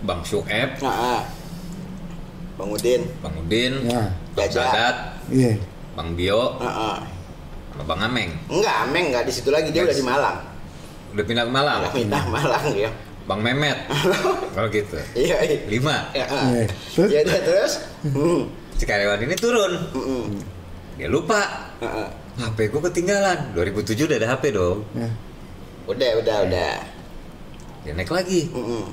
[0.00, 1.22] Bang Syueb, Nah, ah.
[2.54, 3.04] Bang Udin.
[3.20, 4.48] Bang Udin, ya Bang.
[4.48, 4.96] Sadat,
[5.28, 5.60] iya
[5.92, 6.98] Bang Bio, Ah, ah.
[7.70, 8.32] sama Bang Ameng.
[8.48, 9.68] Enggak, Ameng enggak di situ lagi.
[9.68, 10.38] Dia udah di Malang.
[11.12, 11.80] Udah pindah ke Malang.
[11.84, 12.90] Udah pindah Malang ya.
[13.22, 13.78] Bang Memet.
[14.54, 14.98] Kalau gitu.
[15.14, 15.58] Iya, iya.
[15.70, 16.10] Lima.
[16.10, 16.50] Ya, ah.
[16.50, 16.66] Iya.
[16.90, 17.10] Terus?
[17.12, 17.72] Ya terus.
[18.02, 18.50] Hmm.
[18.74, 19.72] Si karyawan ini turun.
[19.94, 20.42] Mm-mm.
[20.98, 21.70] Dia lupa.
[21.78, 22.08] Ah, ah.
[22.50, 23.54] HP gue ketinggalan.
[23.54, 24.82] 2007 udah ada HP dong.
[24.96, 25.06] ya
[25.86, 26.74] Udah, udah, udah.
[27.86, 28.50] Dia naik lagi.
[28.50, 28.90] Mm-mm.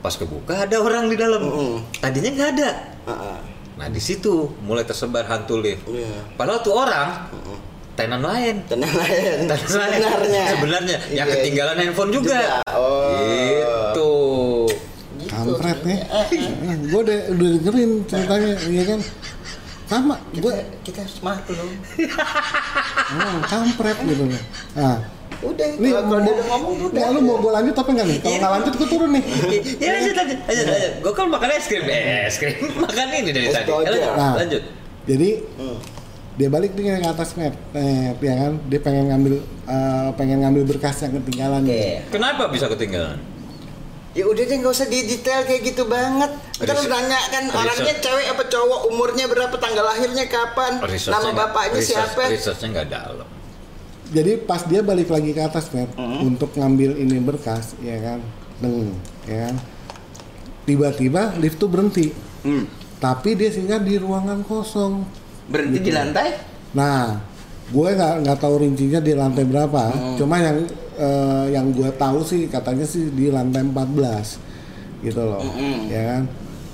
[0.00, 1.42] Pas kebuka ada orang di dalam.
[1.44, 1.74] Mm-mm.
[2.00, 2.70] Tadinya nggak ada.
[3.04, 3.38] Ah, ah.
[3.76, 5.84] Nah di situ mulai tersebar hantu lift.
[5.84, 6.32] Iya.
[6.40, 7.58] Padahal tuh orang Mm-mm.
[7.98, 8.56] Tenan lain.
[8.64, 9.38] Tenang lain.
[9.42, 9.98] Tenan lain.
[9.98, 10.42] Sebenarnya.
[10.54, 11.34] Sebenarnya yang Iya.
[11.34, 12.62] ketinggalan handphone juga.
[12.70, 13.10] Oh.
[13.18, 14.12] Gitu.
[15.18, 15.28] Gitu.
[15.28, 15.98] kampret nih
[16.90, 19.00] gue udah udah dengerin ceritanya iya kan
[19.84, 20.40] sama gue
[20.82, 21.68] Kita, kita maklum.
[23.10, 24.98] emang kampret gitu loh nah
[25.38, 26.98] Udah, Nih, kalau dia udah ngomong udah.
[26.98, 28.18] Ya, lu mau gue lanjut apa enggak nih?
[28.18, 29.22] Kalau nggak lanjut gue turun nih.
[29.78, 30.92] ya lanjut lanjut lanjut lanjut.
[30.98, 31.84] Gue kan makan es krim.
[31.86, 33.70] Eh, es krim makan ini dari tadi.
[33.70, 33.86] doja.
[33.86, 34.12] Lanjut.
[34.18, 34.34] Nah.
[34.34, 34.62] lanjut.
[35.06, 35.78] Jadi Hmm.
[36.38, 38.52] Dia balik nih ke atas net, net ya kan?
[38.64, 39.34] Dia pengen ngambil
[39.66, 41.60] eh, pengen ngambil berkas yang ketinggalan.
[41.60, 41.68] Oke.
[41.68, 41.90] nih.
[42.08, 43.18] Kenapa bisa ketinggalan?
[44.14, 46.30] Ya udah deh nggak usah di detail kayak gitu banget.
[46.56, 51.74] Research- nanya kan research- orangnya cewek apa cowok, umurnya berapa, tanggal lahirnya kapan, nama bapaknya
[51.76, 52.22] research- siapa.
[52.26, 53.28] Researchnya nggak dalam.
[54.08, 58.24] jadi pas dia balik lagi ke atas Matt, untuk ngambil ini berkas ya kan
[58.58, 59.54] deng ya kan
[60.64, 62.64] tiba-tiba lift tuh berhenti Hmm.
[62.96, 65.04] tapi dia singgah di ruangan kosong
[65.48, 66.28] Berhenti di lantai?
[66.68, 67.16] nah
[67.66, 72.44] gue nggak nggak tahu rincinya di lantai berapa cuma yang eh, yang gue tahu sih
[72.46, 74.36] katanya sih di lantai 14
[75.00, 75.88] gitu loh Mm-mm.
[75.88, 76.22] ya kan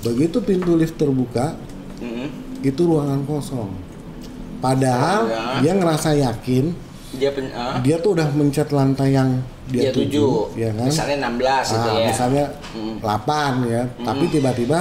[0.01, 1.55] begitu pintu lift terbuka
[1.95, 2.27] Hmm.
[2.59, 3.71] itu ruangan kosong
[4.59, 5.41] padahal Ya.
[5.61, 6.75] dia ngerasa yakin
[7.13, 10.83] Dia pen, ah, dia tuh udah mencet lantai yang dia, dia tuju, ya kan?
[10.85, 12.05] misalnya 16 gitu Ah, ya.
[12.05, 12.95] misalnya Mm.
[12.99, 14.79] 8 ya, tapi tiba-tiba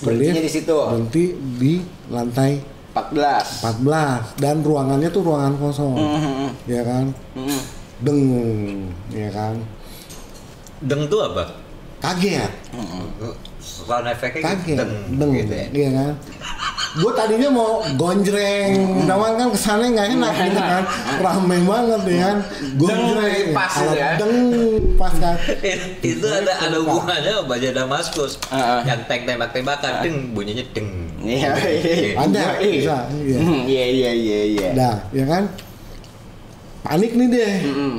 [0.00, 0.72] Berhentinya lift di situ.
[0.80, 1.74] berhenti di
[2.08, 2.52] lantai
[2.94, 3.66] 14.
[3.82, 6.50] 14 dan ruangannya tuh ruangan kosong, Hmm.
[6.64, 7.04] ya kan?
[7.34, 7.60] Hmm.
[8.00, 8.20] Deng,
[9.10, 9.54] ya kan?
[10.80, 11.44] Deng tuh apa?
[11.98, 12.52] Kaget,
[13.58, 15.66] Sound efeknya kaget, deng, deng, gitu ya.
[15.72, 16.12] iya kan?
[16.94, 18.70] Gue tadinya mau gonjreng,
[19.02, 20.82] cuman kan kesannya nggak enak gitu kan,
[21.18, 22.36] rame banget ya kan?
[22.76, 24.10] Gonjreng, pas kalau ya.
[24.14, 24.36] deng
[24.94, 25.34] pas kan?
[25.98, 28.80] itu ada ada hubungannya baja Damaskus Ah, ah.
[28.84, 32.14] yang tank tembak-tembakan deng bunyinya deng Iya, iya.
[32.20, 32.70] Ada, Iya.
[32.70, 33.38] bisa, iya.
[33.40, 34.68] Hmm, Iya, iya, iya, iya.
[34.76, 35.44] Nah, ya kan?
[36.84, 37.54] Panik nih deh.
[37.64, 37.94] Mm-mm.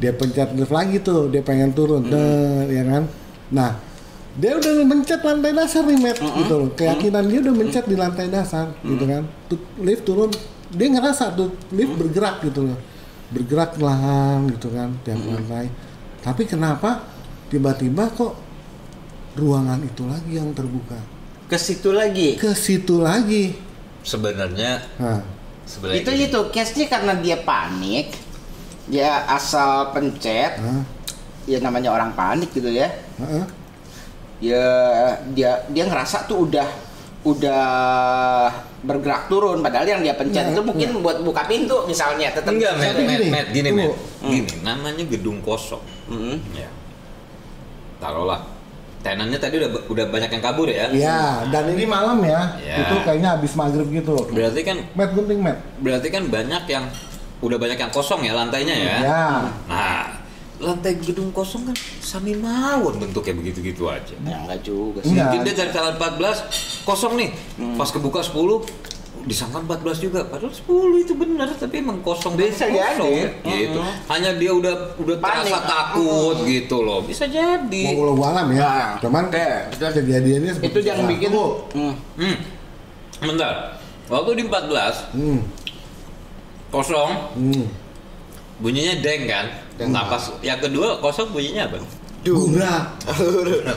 [0.00, 3.04] Dia pencet lift lagi tuh, dia pengen turun, Deh, ya kan?
[3.52, 3.78] Nah,
[4.34, 6.68] dia udah mencet lantai dasar nih, Matt, gitu loh.
[6.74, 9.22] Keyakinan dia udah mencet di lantai dasar, gitu kan?
[9.46, 10.32] Tuh, lift turun,
[10.74, 12.78] dia ngerasa tuh lift bergerak gitu loh.
[13.30, 15.70] Bergerak perlahan gitu kan, tiap lantai.
[16.18, 17.04] Tapi kenapa
[17.46, 18.34] tiba-tiba kok
[19.36, 20.98] ruangan itu lagi yang terbuka?
[21.54, 22.28] Ke situ lagi.
[22.34, 23.54] Ke situ lagi.
[24.02, 25.22] sebenarnya Nah,
[25.64, 26.26] sebenarnya Itu gini.
[26.26, 28.10] itu case-nya karena dia panik.
[28.84, 30.84] Dia asal pencet, nah,
[31.46, 32.90] ya namanya orang panik gitu ya.
[33.16, 33.44] heeh.
[34.42, 34.66] Ya
[35.30, 36.68] dia dia ngerasa tuh udah
[37.24, 37.64] udah
[38.82, 42.92] bergerak turun padahal yang dia pencet itu mungkin buat buka pintu misalnya tetap enggak Matt,
[42.92, 43.70] Tapi Matt, gini, Matt, gini.
[43.72, 43.94] Matt.
[44.20, 45.80] gini namanya gedung kosong
[46.12, 46.36] Mm-mm.
[46.52, 46.68] ya
[47.96, 48.44] taruhlah
[49.04, 52.56] tenannya tadi udah udah banyak yang kabur ya Iya, dan ini malam ya.
[52.58, 52.76] Ya.
[52.82, 54.16] Itu kayaknya habis maghrib gitu.
[54.28, 55.60] berarti kan Matt gunting Matt.
[55.78, 56.88] berarti kan banyak yang
[57.38, 59.24] udah banyak yang kosong ya lantainya ya Ya.
[59.68, 60.08] nah
[60.56, 65.12] lantai gedung kosong kan sami mawon bentuknya begitu-gitu aja Ya enggak juga sih.
[65.12, 66.40] Mungkin dia dari tanggal 14
[66.82, 67.30] kosong nih.
[67.76, 68.40] Pas kebuka 10
[69.24, 70.20] disangka 14 juga.
[70.22, 70.64] Padahal 10
[71.00, 73.40] itu benar tapi emang kosong Bisa kosong, jadi.
[73.42, 73.80] gitu.
[73.80, 74.06] Mm-mm.
[74.06, 75.48] Hanya dia udah udah Panik.
[75.48, 77.00] terasa takut gitu loh.
[77.02, 77.84] Bisa jadi.
[77.90, 78.60] Mau alam ya.
[78.60, 79.48] Nah, Cuman oke.
[79.72, 81.08] kejadiannya seperti Itu yang itu.
[81.10, 81.30] bikin
[81.74, 81.94] Hmm.
[82.14, 82.36] Hmm.
[83.24, 83.54] Bentar.
[84.04, 85.40] Waktu di 14 Hmm.
[86.68, 87.64] kosong Hmm.
[88.58, 89.46] bunyinya deng kan.
[89.74, 89.90] Deng.
[89.90, 91.78] Nah pas yang kedua kosong bunyinya apa?
[92.22, 92.84] Gubrak.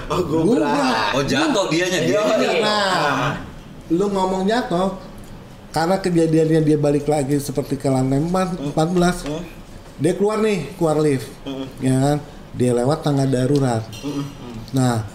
[0.07, 1.11] Oh, Gubrak.
[1.13, 2.19] Oh jatuh dianya dia.
[2.23, 2.51] Iya.
[2.59, 3.35] Nah,
[3.89, 4.91] lu ngomong jatuh
[5.77, 10.01] karena kejadiannya dia balik lagi seperti ke lantai 4, 14.
[10.01, 11.29] Dia keluar nih, keluar lift.
[11.77, 12.17] Ya kan?
[12.57, 13.85] Dia lewat tangga darurat.
[14.73, 15.05] Nah,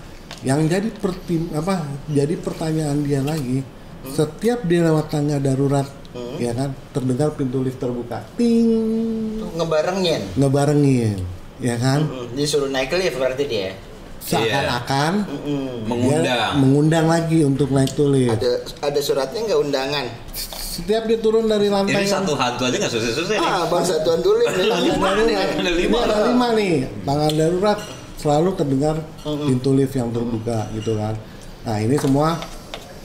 [0.47, 1.83] yang jadi pertim apa?
[2.07, 3.67] Jadi pertanyaan dia lagi,
[4.07, 5.91] setiap dia lewat tangga darurat,
[6.39, 8.23] ya kan, terdengar pintu lift terbuka.
[8.39, 10.39] Ting, ngebarengin.
[10.39, 11.19] ngebarengin,
[11.59, 12.07] ya kan?
[12.07, 13.75] Mm, Disuruh naik lift berarti dia.
[14.23, 15.85] Seakan-akan Mm-mm.
[15.85, 16.51] Mengundang.
[16.57, 18.33] mengundang lagi untuk naik tuh lift.
[18.33, 20.05] Ada ada suratnya nggak undangan?
[20.73, 23.41] Setiap dia turun dari lantai Ini satu hantu aja nggak susah-susah nih.
[23.45, 24.49] Ah, bang satuan dulu nih.
[24.49, 25.97] tangga darurat, Ada ini lima.
[26.01, 27.79] ada lima nih, tangan darurat
[28.17, 31.15] selalu terdengar pintu lift yang terbuka gitu kan.
[31.63, 32.39] Nah ini semua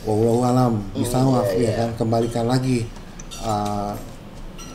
[0.03, 1.71] wallahu alam bisa Mm, waf iya, ya iya.
[1.75, 2.87] kan kembalikan lagi
[3.41, 3.91] uh,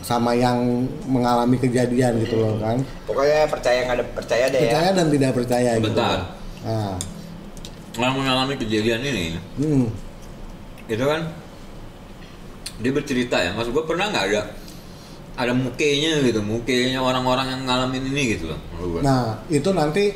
[0.02, 2.82] sama yang mengalami kejadian gitu loh kan.
[3.06, 4.70] Pokoknya percaya nggak ada percaya deh ya.
[4.70, 5.86] Percaya dan tidak percaya gitu.
[5.88, 6.18] Bentar.
[6.62, 6.94] Nah,
[7.92, 9.84] Yang mengalami kejadian ini hmm.
[10.88, 11.28] itu kan
[12.80, 14.42] dia bercerita ya maksud gue pernah nggak ada
[15.36, 18.60] ada mukenya gitu mukenya orang-orang yang ngalamin ini gitu loh.
[19.00, 20.12] Nah itu nanti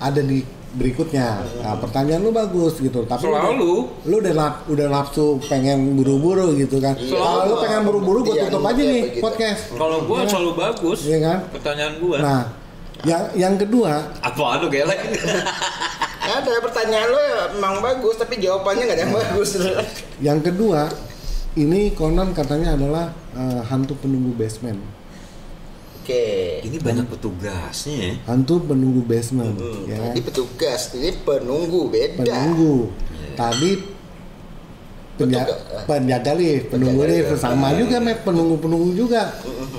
[0.00, 1.40] ada di berikutnya.
[1.58, 3.74] Nah, pertanyaan lu bagus gitu, tapi lu udah- Selalu.
[4.04, 6.92] lu udah nap- udah nafsu pengen buru-buru gitu kan.
[6.94, 9.22] Kalau lu pengen buru-buru gue Iya, tutup aja iya, nih begitu.
[9.22, 9.60] podcast.
[9.72, 11.38] kalau gue selalu bagus Iya kan?
[11.50, 12.42] pertanyaan gue Nah,
[13.00, 14.98] yang yang kedua, apa aduh gelek
[16.18, 19.50] Ada pertanyaan ya emang bagus tapi jawabannya nggak ada yang bagus.
[20.20, 20.92] yang kedua
[21.54, 24.76] ini konon katanya adalah eh, hantu penunggu basement.
[26.08, 26.64] Oke.
[26.64, 30.08] ini banyak petugasnya ya Hantu penunggu basement, Hmm, ya kan?
[30.08, 32.24] tadi petugas, ini penunggu beda.
[32.24, 32.88] Penunggu.
[33.34, 33.70] Tadi
[35.14, 35.84] penja- Petugas.
[35.84, 39.22] penjaga lift, penunggu Penjaga lift sama juga, met penunggu-penunggu juga,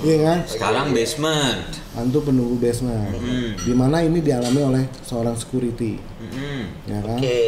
[0.00, 0.38] iya kan?
[0.46, 3.58] sekarang basement hantu penunggu basement Hmm.
[3.58, 6.60] di mana ini dialami oleh seorang security Mm-mm.
[6.86, 7.40] ya kan Oke,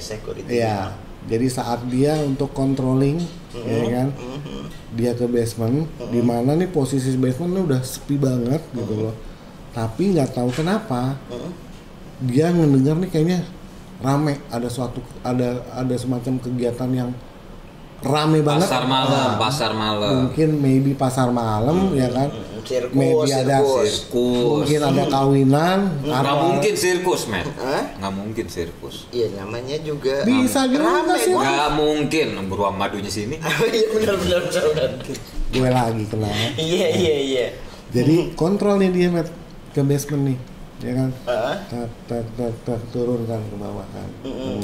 [0.00, 0.48] security.
[0.48, 0.96] Iya.
[1.22, 3.20] jadi saat dia untuk controlling
[3.52, 4.08] ya kan
[4.94, 9.14] dia ke basement di mana nih posisi basementnya udah sepi banget gitu loh.
[9.70, 11.14] Tapi nggak tahu kenapa
[12.20, 13.40] dia ngedengar nih kayaknya
[14.00, 17.10] rame ada suatu ada ada semacam kegiatan yang
[18.00, 20.10] rame banget Pasar malam, Nah, pasar malam.
[20.24, 22.28] mungkin maybe pasar malam ya kan
[22.60, 23.82] Sirkus, maybe ada sirkus.
[23.82, 24.44] Sirkus.
[24.62, 27.46] mungkin ada kawinan Nggak apa- mungkin sirkus, men.
[27.58, 27.82] Hah?
[27.98, 28.96] Nggak mungkin sirkus.
[29.10, 31.42] Iya namanya juga bisa juga Rame, sih gua.
[31.42, 33.36] Nggak mungkin beruang madunya sini.
[33.74, 34.42] Iya benar benar
[35.50, 37.46] gue lagi kena Iya iya iya.
[37.90, 39.34] jadi kontrol nih dia Matt,
[39.74, 40.38] ke basement nih
[40.80, 41.56] ya kan Hah?
[41.66, 44.62] tak tak tak tak turun kan ke bawah kan hmm.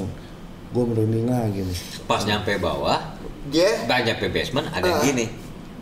[0.71, 3.16] gue merinding lagi nih Pas nyampe bawah,
[3.47, 5.05] Dia nggak nyampe basement ada yang Ah.
[5.05, 5.27] gini.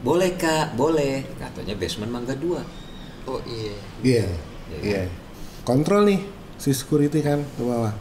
[0.01, 1.25] Boleh kak, boleh.
[1.35, 2.61] Katanya basement mangga dua.
[3.25, 3.73] Oh iya.
[4.03, 4.27] iya
[4.69, 4.79] Iya.
[4.83, 5.03] iya
[5.61, 6.21] kontrol nih
[6.57, 7.93] si security kan ke bawah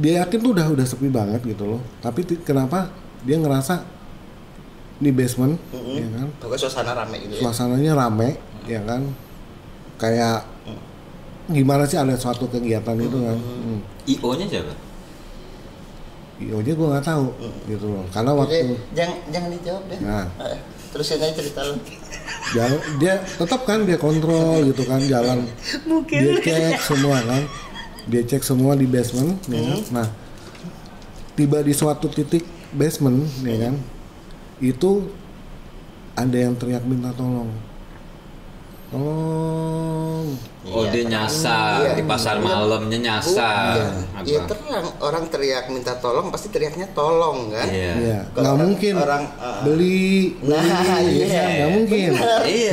[0.00, 2.88] dia yakin tuh udah udah sepi banget gitu loh tapi kenapa
[3.22, 3.84] dia ngerasa
[4.96, 7.40] di basement ya kan Pokoknya suasana rame gitu ya.
[7.40, 8.28] suasananya rame
[8.64, 9.04] ya kan
[9.98, 10.48] kayak
[11.46, 13.78] gimana sih ada suatu kegiatan itu kan hmm.
[14.08, 14.72] IO-nya siapa?
[16.50, 17.26] Aja gue nggak tahu
[17.70, 19.98] gitu loh karena waktu Jadi, jangan jangan dijawab deh.
[20.02, 20.26] Nah.
[20.42, 20.58] Eh,
[20.92, 21.74] Terusin aja cerita lu.
[22.52, 22.64] dia,
[23.00, 25.48] dia tetap kan dia kontrol gitu kan jalan
[26.04, 27.42] dia cek semua kan
[28.12, 29.80] dia cek semua di basement ya kan?
[29.88, 30.08] nah
[31.32, 32.44] tiba di suatu titik
[32.76, 33.74] basement ya kan
[34.60, 35.08] itu
[36.12, 37.48] ada yang teriak minta tolong
[38.92, 41.92] tolong Oh Iya, dia nyasar Iya.
[41.98, 43.74] di pasar malamnya nyasar.
[43.74, 43.86] Iya.
[44.14, 44.22] Apa?
[44.22, 47.66] Iya terang orang teriak minta tolong pasti teriaknya tolong kan?
[47.66, 47.92] Iya.
[47.92, 51.26] Iya, Kalau nggak orang- mungkin orang, uh, beli, beli, Nah, ya iya.
[51.26, 51.48] kan?
[51.50, 52.10] nggak mungkin.
[52.46, 52.70] Iya.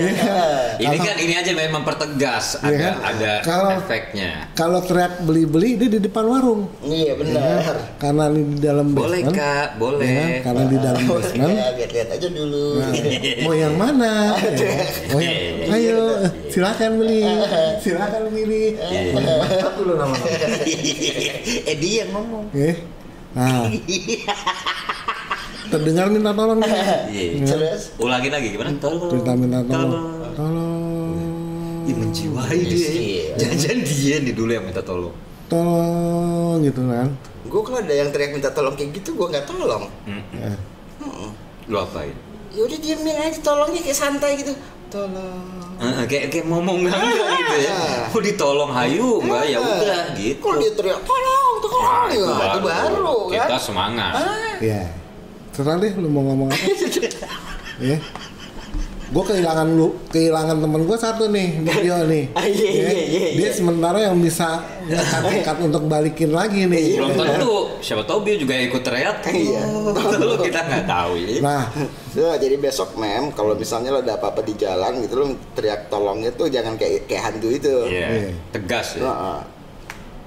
[0.78, 2.95] Ini Kalau- kan ini aja memang mempertegas Iya ada kan?
[3.10, 4.32] ada Kalau- efeknya.
[4.54, 7.73] Kalau teriak beli-beli dia di depan warung, Iya benar.
[7.97, 10.06] karena ini di dalam Boleh basement, kak, ya boleh.
[10.06, 10.30] kan?
[10.45, 11.52] karena di dalam basement.
[11.52, 12.65] Ya, lihat-lihat aja dulu.
[12.78, 12.91] Nah,
[13.41, 14.12] mau yang mana?
[14.38, 14.78] Ya?
[15.10, 15.99] Mau yang, ayo,
[16.47, 17.21] silakan beli,
[17.79, 18.75] silakan beli.
[19.11, 20.15] Mantap dulu nama.
[21.69, 22.45] eh dia yang ngomong.
[22.53, 22.75] Eh,
[23.31, 23.65] nah,
[25.69, 26.71] terdengar minta tolong nih.
[27.09, 27.45] Iya.
[27.45, 28.69] Terus Ulangin lagi gimana?
[28.77, 29.09] Tolong.
[29.09, 30.33] Cerita minta tolong, Tolong.
[30.33, 32.89] tolong, Ih, menjiwai dia.
[32.89, 33.23] Iya.
[33.37, 35.13] Jangan-jangan dia nih dulu yang minta tolong.
[35.49, 37.09] tolong gitu kan.
[37.41, 39.89] gue kalau ada yang teriak minta tolong kayak gitu gue nggak tolong.
[40.05, 40.21] Mm.
[40.37, 40.57] Eh,
[41.65, 42.13] Lu apain?
[42.49, 44.53] Ya udah diemin aja tolongnya kayak santai gitu.
[44.89, 45.45] Tolong.
[45.80, 47.78] Eh, kayak kayak ngomong nggak gitu ya.
[48.10, 50.41] Mau ditolong hayu enggak ya udah gitu.
[50.41, 53.47] Kalau dia teriak tolong, tolong, Nah, ya, itu baru, kan.
[53.47, 54.13] Kita semangat.
[54.60, 54.82] Ya,
[55.54, 56.65] terserah deh lu mau ngomong apa.
[57.93, 57.97] ya.
[59.09, 62.29] Gue kehilangan lu, kehilangan temen gue satu nih, video nih.
[62.31, 63.51] Ah, iya, Ya, iya, iya, Dia iya.
[63.51, 66.93] sementara yang bisa ngekat-ngekat untuk balikin lagi nih.
[66.95, 69.25] Belum tentu, siapa tahu dia juga ikut teriak.
[69.33, 69.65] Iya.
[69.97, 71.27] Lalu kita nggak tahu ya.
[71.41, 71.63] Nah,
[72.09, 76.29] Ya, jadi besok mem kalau misalnya lo ada apa-apa di jalan gitu lo teriak tolongnya
[76.31, 77.73] tuh jangan kayak kayak hantu itu.
[77.85, 78.29] Iya, Iya.
[78.51, 79.09] tegas ya.
[79.09, 79.39] Heeh.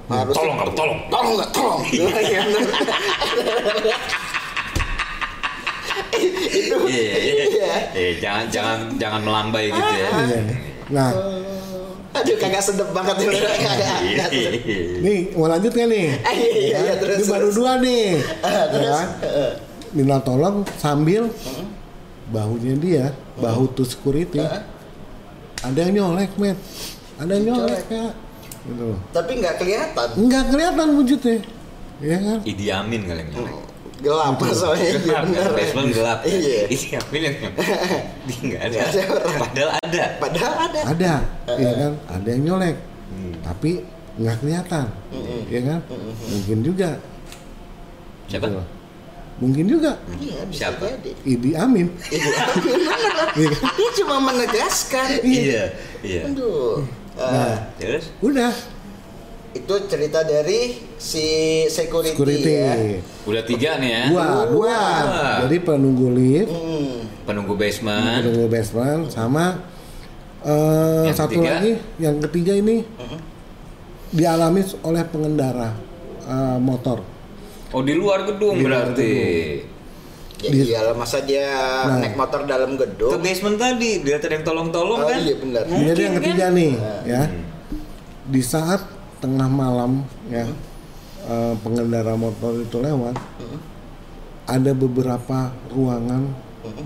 [0.02, 0.98] Harus Tolong kamu, tolong.
[1.06, 1.80] Tolong nggak tolong.
[6.12, 7.44] Iya, itu Iya, iya.
[7.48, 7.72] Iya.
[7.92, 10.08] Eh, jangan jangan jangan melambai gitu ya.
[10.08, 10.40] iya.
[10.92, 11.10] nah,
[12.12, 13.30] Aduh kagak sedep banget ya.
[13.32, 15.00] Kagak sedep.
[15.00, 16.06] nih mau lanjut kan nih?
[16.20, 17.24] Ah, iya iya iya terus.
[17.24, 17.56] Ini baru terus.
[17.56, 18.06] dua nih.
[18.44, 18.84] Ah, terus.
[18.84, 19.08] Ya kan?
[19.92, 21.28] Minta tolong sambil
[22.32, 23.04] bahunya dia,
[23.40, 24.40] bahu tuh security.
[25.62, 26.56] Ada yang nyolek, met.
[27.20, 28.06] Ada yang nyolek, ya.
[28.62, 28.88] Gitu.
[29.12, 30.08] Tapi nggak kelihatan.
[30.16, 31.38] Enggak kelihatan wujudnya.
[32.02, 32.38] Iya kan?
[32.42, 33.71] Idi Amin kali yang nyolek.
[34.02, 35.50] Gelap soalnya iya Gelap, bener.
[35.54, 36.18] basement gelap.
[36.26, 36.60] Iya.
[36.66, 37.34] Idi Amin yang
[38.42, 38.78] nggak ada.
[39.38, 40.04] Padahal ada.
[40.18, 40.80] Padahal ada.
[40.84, 41.14] Ada,
[41.54, 41.92] iya kan?
[42.10, 42.76] Ada yang nyolek.
[43.08, 43.32] Hmm.
[43.40, 43.70] Tapi
[44.18, 44.86] nggak kelihatan.
[45.46, 45.78] Iya kan?
[46.26, 46.90] Mungkin juga.
[48.26, 48.46] Siapa?
[48.48, 48.62] Gitu.
[49.32, 50.84] Mungkin juga Iya bisa Siapa?
[50.86, 51.10] jadi.
[51.24, 51.86] Idi Amin.
[52.08, 53.28] Iya, bener lah.
[53.38, 53.70] Iya kan?
[53.72, 55.06] Dia cuma menegaskan.
[55.22, 55.62] Iya,
[56.02, 56.20] iya.
[56.26, 56.82] Aduh.
[57.12, 58.08] Nah, Ah, Terus?
[58.18, 58.50] udah
[59.52, 60.60] itu cerita dari
[60.96, 61.26] si
[61.66, 62.52] security, security.
[62.54, 62.74] ya.
[63.22, 64.02] Udah tiga nih ya.
[64.08, 64.48] Dua, dua.
[64.48, 64.78] Dua.
[65.44, 67.04] Jadi penunggu lift, Hmm.
[67.22, 68.18] Penunggu basement.
[68.18, 69.60] penunggu basement sama
[70.42, 71.50] eh, Yang satu ketiga?
[71.54, 72.76] lagi yang ketiga ini
[74.10, 75.70] dialami oleh pengendara
[76.22, 76.98] eh, motor.
[77.70, 79.12] Oh di luar gedung Di luar berarti.
[80.42, 81.46] Ya Di- iyalah masa dia
[81.86, 82.02] Nah.
[82.02, 83.22] naik motor dalam Ke gedung.
[83.22, 85.18] basement tadi dia yang tolong-tolong Oh kan?
[85.18, 85.62] iya benar.
[85.62, 86.58] Jadi yang Mungkin ketiga kan?
[86.58, 87.00] nih, Nah.
[87.06, 87.22] ya.
[88.24, 88.82] Di saat
[89.22, 90.44] tengah malam ya
[91.22, 93.14] eh, pengendara motor itu lewat,
[94.50, 96.34] ada beberapa ruangan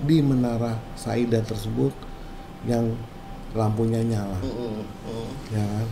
[0.05, 1.93] di menara Saida tersebut
[2.69, 2.93] yang
[3.57, 5.29] lampunya nyala, Hmm, hmm.
[5.49, 5.87] ya kan.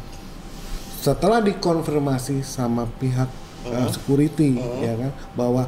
[1.02, 3.30] Setelah dikonfirmasi sama pihak
[3.66, 5.66] eh, security, ya kan, bahwa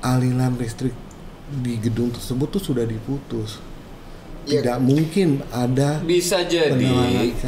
[0.00, 0.96] aliran listrik
[1.48, 3.60] di gedung tersebut tuh sudah diputus.
[4.48, 4.64] Iya.
[4.64, 6.88] Tidak mungkin ada Bisa jadi,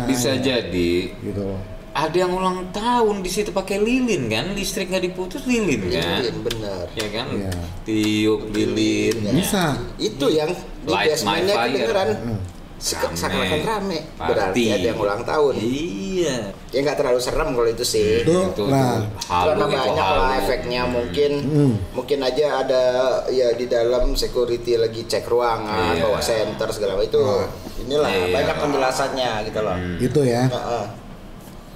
[0.05, 0.93] bisa jadi.
[1.25, 1.57] gitu.
[1.91, 6.37] Ada yang ulang tahun di situ pakai lilin kan, listrik nggak diputus lilin kan, Lilin,
[6.41, 6.87] bener.
[6.93, 7.51] ya kan, Iya.
[7.83, 9.17] tiup lilin.
[9.29, 9.75] Bisa.
[9.97, 11.67] Itu yang di Light my basementnya fire.
[11.69, 12.09] kedengeran.
[12.17, 12.41] Hmm.
[12.81, 13.99] Seakan-akan rame.
[14.15, 14.25] Party.
[14.25, 15.53] Berarti ada yang ulang tahun.
[15.59, 16.37] Iya.
[16.71, 18.25] Ya nggak terlalu serem kalau itu sih.
[18.25, 21.73] Itu, Itu, nah, itu halu Karena itu banyak lah efeknya mungkin Hmm.
[21.93, 22.83] mungkin aja ada
[23.29, 26.03] ya di dalam security lagi cek ruangan Iya.
[26.03, 27.21] bawa center segala itu
[27.81, 28.33] inilah Iya.
[28.33, 30.49] banyak penjelasannya gitu loh itu ya.
[30.49, 30.85] Heeh.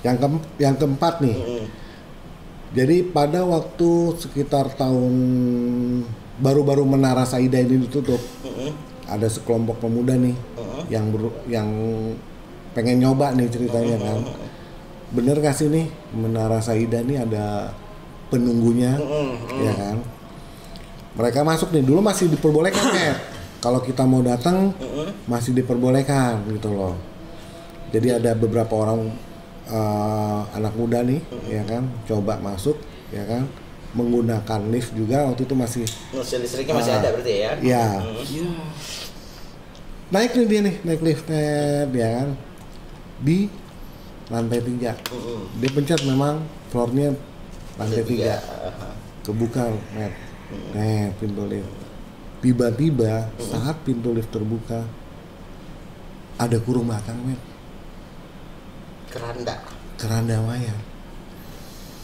[0.05, 0.27] Yang ke
[0.61, 1.37] yang keempat nih.
[1.37, 1.67] Mm.
[2.75, 5.15] Jadi pada waktu sekitar tahun
[6.43, 8.75] baru-baru Menara Saida ini ditutup, Mm-mm.
[9.07, 10.35] ada sekelompok pemuda nih
[10.91, 11.69] yang ber- yang
[12.75, 14.19] pengen nyoba nih ceritanya kan.
[15.15, 17.71] Bener gak sih nih Menara Saida ini ada
[18.29, 18.99] penunggunya,
[19.63, 19.97] ya kan?
[21.15, 23.19] Mereka masuk nih dulu masih diperbolehkan Matt.
[23.63, 24.75] Kalau kita mau datang
[25.31, 26.99] masih diperbolehkan gitu loh.
[27.95, 29.15] Jadi ada beberapa orang
[29.67, 32.77] eh, anak muda nih, ya kan, coba masuk,
[33.09, 33.45] ya kan,
[33.95, 36.99] menggunakan lift juga waktu itu masih Mesin listriknya masih Ah.
[36.99, 37.51] ada berarti ya?
[37.63, 38.51] ya Iya.
[40.11, 41.27] naik nih dia nih naik lift
[41.91, 42.29] ya kan
[43.23, 43.47] di
[44.27, 44.93] lantai tiga.
[45.11, 45.41] Mm-mm.
[45.59, 47.15] dia pencet memang floornya
[47.77, 48.43] lantai tiga.
[49.23, 50.13] kebuka net
[50.75, 51.71] net pintu lift.
[52.43, 54.85] Tiba-tiba saat pintu lift terbuka
[56.35, 57.39] ada kurung belakang net
[59.15, 59.55] keranda
[59.95, 60.79] keranda mayat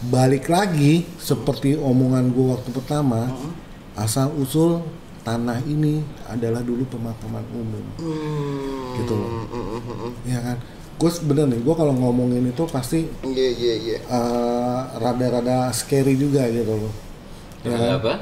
[0.07, 3.29] balik lagi seperti omongan gue waktu pertama
[3.99, 4.81] asal usul
[5.21, 8.97] tanah ini adalah dulu pemakaman umum Hmm.
[8.97, 9.29] Gitu loh.
[9.29, 10.13] Mm, mm, mm, mm.
[10.25, 10.57] ya kan
[11.01, 16.45] gue bener nih gue kalau ngomongin itu pasti iya iya iya eh, rada-rada scary juga
[16.49, 16.93] gitu loh
[17.65, 17.91] ya kan?
[18.01, 18.15] apa?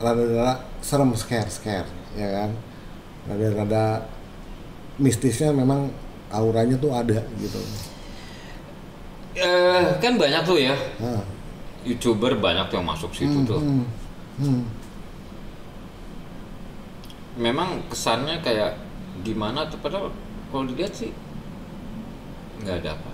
[0.00, 0.50] rada-rada
[0.80, 2.50] serem scare scare ya kan
[3.24, 4.04] rada-rada
[4.96, 5.88] mistisnya memang
[6.28, 7.60] auranya tuh ada gitu
[9.34, 10.74] Eh, kan banyak tuh ya.
[11.02, 11.22] Nah,
[11.82, 13.58] youtuber banyak tuh yang masuk situ tuh.
[13.58, 13.84] hmm,
[14.40, 14.62] hmm.
[17.34, 18.78] Memang kesannya kayak
[19.26, 19.78] gimana tuh?
[19.82, 20.14] Padahal
[20.48, 21.10] kalau dilihat sih
[22.62, 23.10] nggak ada apa.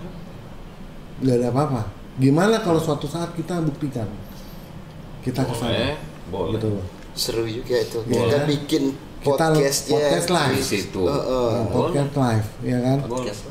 [1.21, 1.81] nggak ada apa-apa.
[2.21, 4.05] Gimana kalau suatu saat kita buktikan?
[5.25, 5.93] Kita ke sana Boleh,
[6.29, 6.51] boleh.
[6.57, 6.69] gitu.
[6.77, 7.99] Loh seru juga itu.
[8.07, 8.83] Kita bikin
[9.21, 10.55] Kita podcastnya podcast live.
[10.57, 11.01] Di situ.
[11.05, 11.49] Heeh.
[11.53, 13.41] Nah, podcast live ya kan podcast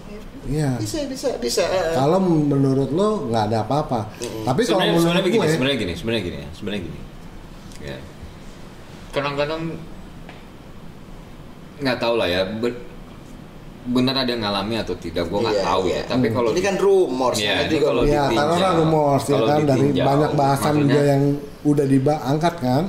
[0.50, 1.62] iya bisa bisa bisa
[1.94, 4.08] kalau menurut lo nggak ada apa-apa
[4.42, 7.00] tapi kalau sebenarnya menurut sebenarnya begini, gue sebenarnya gini, sebenarnya gini, ya, sebenarnya gini.
[7.80, 7.96] Ya.
[9.12, 9.62] Kadang-kadang
[11.80, 12.82] nggak tahu lah ya, be-
[13.80, 15.96] benar ada yang ngalami atau tidak, gua nggak Iya, tahu iya.
[15.96, 16.02] ya.
[16.08, 19.46] Tapi kalau ini kan rumor Iya, sama ini kalau ya ditinjau, taruhlah rumors ya kalau
[19.46, 21.22] kan dari banyak bahasan juga yang
[21.62, 22.82] udah diangkat kan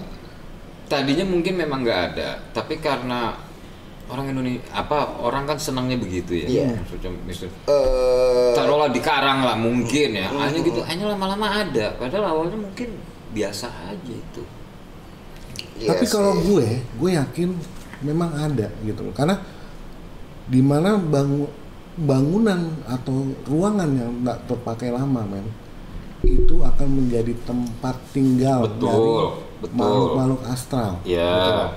[0.92, 3.32] tadinya mungkin memang nggak ada, tapi karena
[4.12, 6.48] orang Indonesia apa orang kan senangnya begitu ya.
[6.52, 6.68] Iya.
[6.84, 10.28] Maksudnya, misalnya, eh taruhlah di Karang lah mungkin ya.
[10.28, 11.96] Hanya gitu hanya lama-lama ada.
[11.96, 13.00] Padahal awalnya mungkin
[13.32, 14.44] biasa aja itu.
[15.80, 17.56] Iya tapi kalau gue gue yakin
[18.04, 19.16] memang ada gitu loh.
[19.16, 19.40] Karena
[20.52, 21.56] di mana bangu-
[21.96, 25.48] bangunan atau ruangan yang nggak terpakai lama men
[26.22, 29.12] itu akan menjadi tempat tinggal Betul, dari
[29.62, 29.78] betul.
[29.78, 31.70] makhluk-makhluk astral ya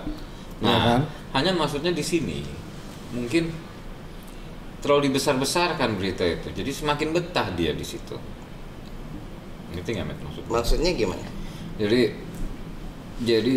[0.59, 1.01] Iya nah kan?
[1.33, 2.41] hanya maksudnya di sini
[3.11, 3.53] mungkin
[4.81, 8.17] terlalu dibesar-besarkan berita itu jadi semakin betah dia di situ
[9.71, 11.27] ngerti nggak Met maksudnya maksudnya gimana
[11.75, 12.01] jadi
[13.21, 13.55] jadi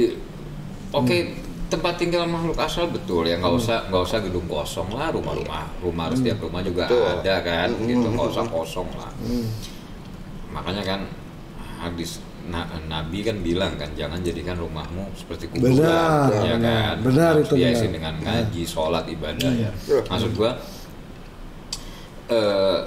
[0.91, 1.35] oke Hmm.
[1.67, 6.07] tempat tinggal makhluk asal betul ya nggak usah nggak usah gedung kosong lah rumah-rumah rumah
[6.07, 6.15] Hmm.
[6.15, 7.05] setiap rumah juga Betul.
[7.21, 9.47] ada kan gitu nggak usah kosong lah Hmm.
[10.49, 11.01] makanya kan
[11.77, 16.61] hadis na- Nabi kan bilang kan jangan jadikan rumahmu seperti kuburan Benar, ya benar.
[16.61, 16.95] kan?
[17.03, 17.91] Benar Harus itu, benar.
[17.91, 19.71] dengan ngaji sholat ibadah ya.
[19.71, 20.03] Hmm.
[20.05, 20.51] maksud gua
[22.27, 22.79] eh,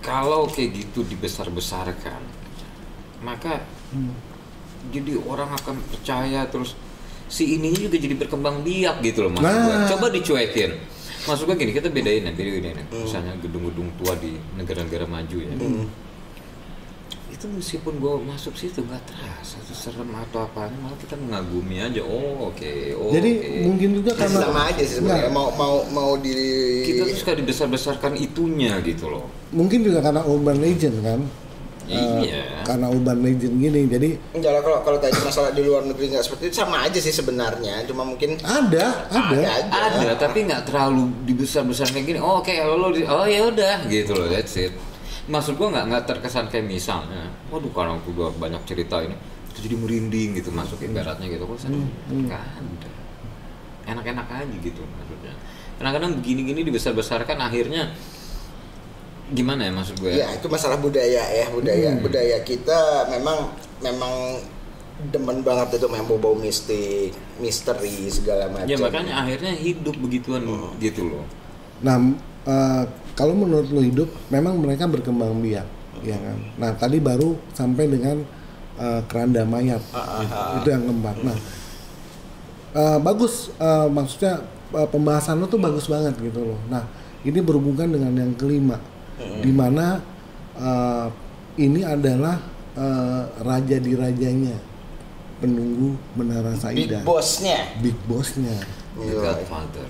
[0.00, 2.20] kalau kayak gitu dibesar-besarkan
[3.20, 3.64] maka
[4.90, 6.76] jadi orang akan percaya terus
[7.24, 9.74] si ini juga jadi berkembang biak gitu loh maksud gua.
[9.74, 9.88] Nah.
[9.88, 10.70] coba dicuekin.
[11.24, 12.84] Maksud gua gini kita bedain ya bedain ya.
[12.92, 15.56] Misalnya gedung-gedung tua di negara-negara maju ya
[17.34, 21.98] itu meskipun gue masuk situ nggak terasa tuh serem atau apa malah kita mengagumi aja
[22.00, 23.58] oh oke oh, jadi oke.
[23.66, 26.30] mungkin juga Ya, karena sama aja sih sebenarnya mau mau mau di
[26.86, 29.26] kita tuh suka dibesar-besarkan itunya gitu loh.
[29.50, 31.20] Mungkin juga karena urban legend kan?
[31.84, 35.60] Ya, Eh, iya karena urban legend gini jadi Enggak lah kalau kalau tadi masalah di
[35.60, 40.00] luar negeri nggak seperti itu sama aja sih sebenarnya cuma mungkin ada ada, aja.
[40.00, 43.84] ada tapi nggak terlalu dibesar-besar kayak gini oh oke kalau lo di- oh ya udah
[43.92, 44.72] gitu loh that's it
[45.24, 49.16] maksud gua nggak nggak terkesan kayak misalnya waduh karena aku udah banyak cerita ini
[49.54, 51.46] itu jadi merinding gitu masuk ibaratnya gitu.
[51.46, 52.90] Kok saya Hmm, ada.
[53.86, 55.34] Enak-enak aja gitu maksudnya.
[55.78, 57.94] Kadang-kadang begini-gini dibesar-besarkan akhirnya
[59.30, 60.26] gimana ya maksud gue Ya?
[60.34, 61.46] Itu masalah budaya ya.
[61.54, 64.42] Budaya budaya kita memang memang
[65.10, 68.70] demen banget itu memang bau mistik, misteri segala macam.
[68.70, 70.46] ya makanya akhirnya hidup begituan
[70.78, 71.24] gitu loh.
[71.82, 71.98] Nah,
[72.46, 72.82] eh,
[73.14, 75.66] kalau menurut lo hidup, memang mereka berkembang biak,
[76.02, 76.38] ya kan.
[76.58, 78.22] Nah, tadi baru sampai dengan
[78.74, 79.78] eh, keranda mayat,
[80.58, 81.16] itu yang keempat.
[81.22, 81.38] Nah,
[82.74, 84.42] eh, bagus, eh, maksudnya
[84.74, 86.58] eh, pembahasan lo tuh bagus banget gitu loh.
[86.66, 86.82] Nah,
[87.22, 88.78] ini berhubungan dengan yang kelima,
[89.16, 90.02] di mana
[90.58, 91.06] eh,
[91.56, 92.42] ini adalah
[92.74, 94.58] eh, raja di rajanya,
[95.38, 97.58] penunggu menara Big Saida, bossnya.
[97.78, 98.58] big bossnya,
[98.94, 99.22] The Iya.
[99.22, 99.86] Godfather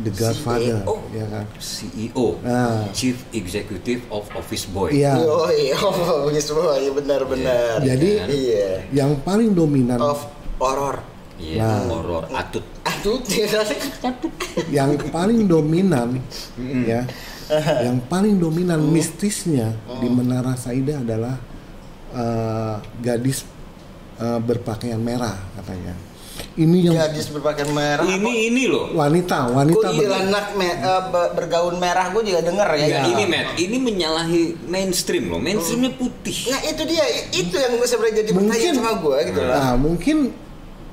[0.00, 0.94] the Godfather, CEO.
[1.12, 1.44] ya kan.
[1.60, 2.88] CEO Nah.
[2.92, 5.20] Chief Executive of Office Boy Iya.
[5.24, 7.80] Oh iya, oh, semua iya benar-benar.
[7.82, 8.84] Jadi- iya.
[8.92, 10.24] Yang paling dominan, Of
[10.56, 11.00] horror.
[11.40, 11.80] Iya, Nah.
[11.88, 13.16] horor atut Aduh,
[14.68, 16.20] yang paling dominan,
[16.84, 17.08] ya,
[17.86, 21.40] yang paling dominan mistisnya di Menara Saida adalah
[22.12, 23.48] eh, gadis
[24.20, 25.96] eh, berpakaian merah katanya.
[26.52, 28.04] Ini yang gadis berpakaian merah.
[28.04, 32.40] ini ini loh wanita, wanita Gue ber- anak me- eh, be- bergaun merah gue juga
[32.42, 32.86] denger ya.
[32.86, 33.08] Gitu.
[33.10, 35.38] ini Matt, ini menyalahi mainstream loh.
[35.38, 36.38] Mainstreamnya putih.
[36.48, 39.40] Nah itu dia, itu yang gue sebenarnya jadi Mungkin- pertanyaan sama gue gitu.
[39.40, 40.16] Nah, mungkin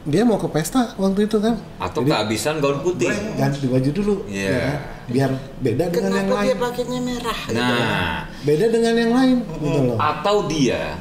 [0.03, 1.59] dia mau ke pesta waktu itu kan.
[1.77, 3.11] Atau Jadi, kehabisan gaun putih.
[3.35, 4.47] ganti baju dulu, Iya.
[4.47, 4.77] ya kan?
[5.07, 6.45] biar beda dengan yang Kenapa lain.
[6.45, 7.39] dia pakainya merah?
[7.41, 7.55] gitu?
[7.57, 9.97] Nah, Beda dengan yang lain, gitu loh.
[9.97, 10.95] atau dia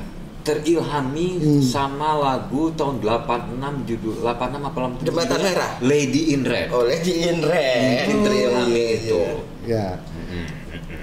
[0.46, 1.58] terilhami Hmm.
[1.60, 4.30] sama lagu tahun 86 judul 86
[4.62, 5.38] apa 87 Jembatan?
[5.42, 5.72] Merah?
[5.82, 6.70] Lady in Red.
[6.70, 7.68] Oleh di Inre.
[7.82, 9.20] Mungkin terilhami Iya, itu.
[9.66, 9.86] Ya.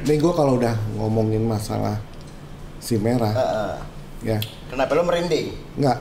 [0.02, 2.00] Nih gue kalau udah ngomongin masalah
[2.78, 3.74] si merah, Heeh.
[4.26, 5.52] ya Kenapa lo merinding?
[5.76, 6.00] nggak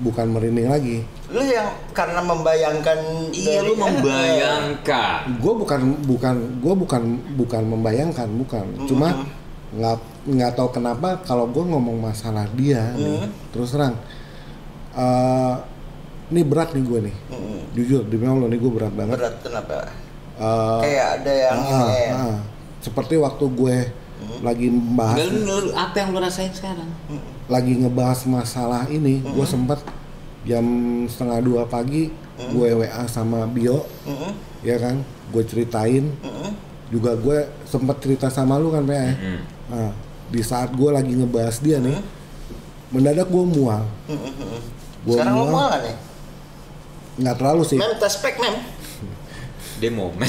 [0.00, 0.98] bukan merinding lagi
[1.28, 2.98] Lu yang karena membayangkan
[3.30, 5.38] Iya lu membayangkan.
[5.38, 7.02] gue bukan bukan gue bukan
[7.32, 9.22] bukan membayangkan bukan cuma
[9.72, 9.96] nggak
[10.28, 13.96] nggak tahu kenapa kalau gue ngomong masalah dia nih, terus terang
[14.92, 15.54] eh
[16.28, 17.58] ini berat nih gue nih Mm-mm.
[17.72, 19.76] jujur demi allah nih gue berat banget berat kenapa?
[20.34, 22.12] Eh, Kayak ada yang ah, ini ya.
[22.14, 22.38] ah.
[22.78, 23.76] seperti waktu gue
[24.38, 26.88] lagi membahas lu- lu- apa yang lu rasain sekarang?
[27.48, 29.82] lagi ngebahas masalah ini gue sempat
[30.42, 30.64] jam
[31.04, 34.32] setengah dua pagi gue wa sama Bio Mm-mm.
[34.60, 36.50] ya kan gue ceritain Mm-mm.
[36.88, 39.14] juga gue sempat cerita sama lu kan PA ya?
[39.14, 39.40] Hmm.
[39.72, 39.88] Nah,
[40.28, 41.96] di saat gue lagi ngebahas dia nih
[42.88, 44.60] mendadak gue mual Mm-mm.
[45.02, 45.50] Gua Sekarang lo mual.
[45.50, 45.96] mau nggak nih?
[47.12, 48.56] nggak terlalu sih Mem, tes spek mem.
[49.76, 50.28] Demo, men.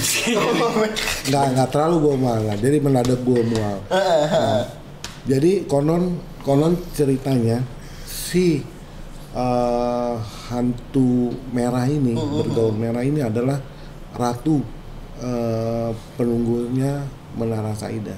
[1.27, 4.63] nggak nggak terlalu gue mual lah jadi mendadak gue mual Nah,
[5.23, 6.03] jadi konon
[6.41, 7.63] konon ceritanya
[8.03, 8.63] si
[9.33, 10.15] eh,
[10.47, 13.59] hantu merah ini bergaun merah ini adalah
[14.13, 14.63] ratu
[15.19, 18.13] eh, penunggunya Menara Saida.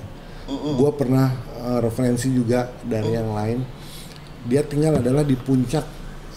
[0.48, 3.60] Gue pernah eh, referensi juga dari yang lain.
[4.46, 5.86] Dia tinggal adalah di puncak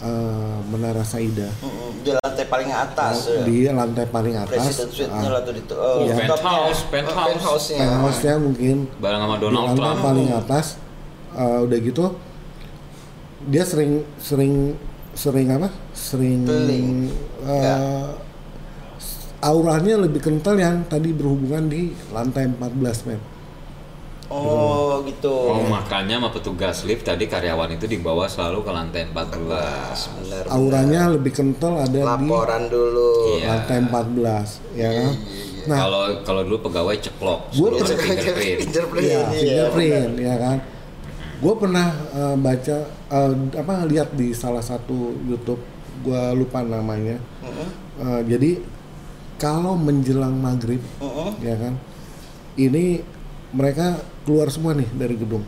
[0.00, 1.48] eh, Menara Saida.
[1.60, 2.00] Mm-mm.
[2.00, 3.14] Di lantai paling atas.
[3.26, 3.42] ya.
[3.44, 4.56] Di lantai paling atas.
[4.56, 5.62] President suite-nya ah, lah tuh di.
[5.62, 7.28] Penthouse, penthouse.
[7.28, 7.78] penthouse-nya.
[7.78, 10.00] penthouse-nya mungkin Bareng sama di Donald lantai Trump.
[10.02, 10.66] paling atas
[11.34, 12.04] eh, udah gitu
[13.38, 14.74] dia sering sering
[15.14, 17.06] sering apa sering Keliling.
[17.44, 17.76] eh, Ya.
[19.40, 23.20] auranya lebih kental yang tadi berhubungan di lantai 14 men
[24.28, 25.32] Oh gitu.
[25.32, 30.20] Oh makanya sama petugas lift tadi karyawan itu dibawa selalu ke lantai 14.
[30.20, 30.44] Benar.
[30.48, 33.08] auranya lebih kental ada Laporan dulu.
[33.26, 33.46] di Iya.
[33.50, 35.12] lantai 14 ya kan
[35.64, 38.58] nah Kalau kalau dulu pegawai ceklok, Gua suruh pernah- fingerprint.
[38.62, 39.04] Fingerprint.
[39.04, 39.28] Iya, iya.
[39.34, 40.58] fingerprint ya kan.
[41.38, 45.60] Gue pernah eh, baca eh, apa lihat di salah satu YouTube,
[46.02, 47.20] gue lupa namanya.
[47.40, 47.68] Mm-mm.
[47.98, 48.50] Eh, jadi
[49.36, 51.36] kalau menjelang maghrib, Mm-mm.
[51.38, 51.76] ya kan,
[52.56, 53.04] ini
[53.50, 55.44] mereka keluar semua nih dari gedung.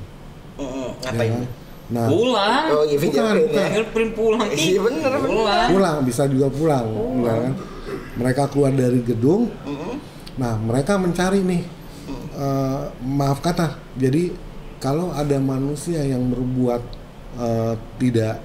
[0.57, 0.88] Mm-mm.
[1.01, 1.32] ya Ngapain?
[1.32, 1.44] kan?
[1.90, 2.64] Nah, Pulang.
[2.70, 3.34] Oh iya Bukan, ya.
[3.34, 3.66] bukan.
[3.66, 4.46] Fingerprint pulang.
[4.46, 5.11] Iya, bener.
[5.18, 5.68] Pulang.
[5.74, 6.86] pulang bisa juga pulang,
[7.20, 7.53] ya kan.
[8.14, 9.94] Mereka keluar dari gedung, Mm-mm.
[10.38, 11.62] Nah, mereka mencari nih,
[12.32, 14.30] eh, maaf kata, jadi
[14.78, 16.82] kalau ada manusia yang berbuat
[17.36, 18.38] eh, tidak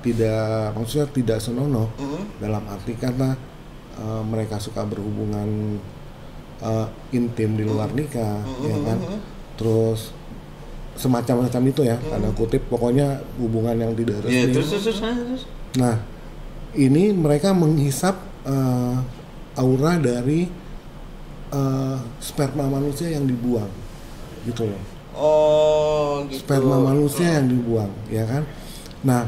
[0.00, 2.36] tidak maksudnya tidak senonoh Mm-mm.
[2.38, 3.34] dalam arti kata
[3.96, 5.80] eh, mereka suka berhubungan
[6.62, 6.86] eh,
[7.16, 8.98] intim di luar nikah, ya kan,
[9.58, 10.14] terus
[10.94, 14.34] semacam-macam itu ya, tanda kutip, pokoknya hubungan yang tidak resmi.
[14.34, 14.98] Iya, terus terus terus.
[15.02, 15.42] terus.
[15.74, 15.98] Nah,
[16.78, 18.14] ini mereka menghisap
[18.46, 18.96] eh,
[19.58, 20.46] aura dari
[21.50, 23.70] eh, sperma manusia yang dibuang,
[24.46, 24.82] gitu loh.
[25.14, 26.42] Oh gitu.
[26.42, 28.42] Sperma manusia yang dibuang, ya kan?
[29.06, 29.22] Nah,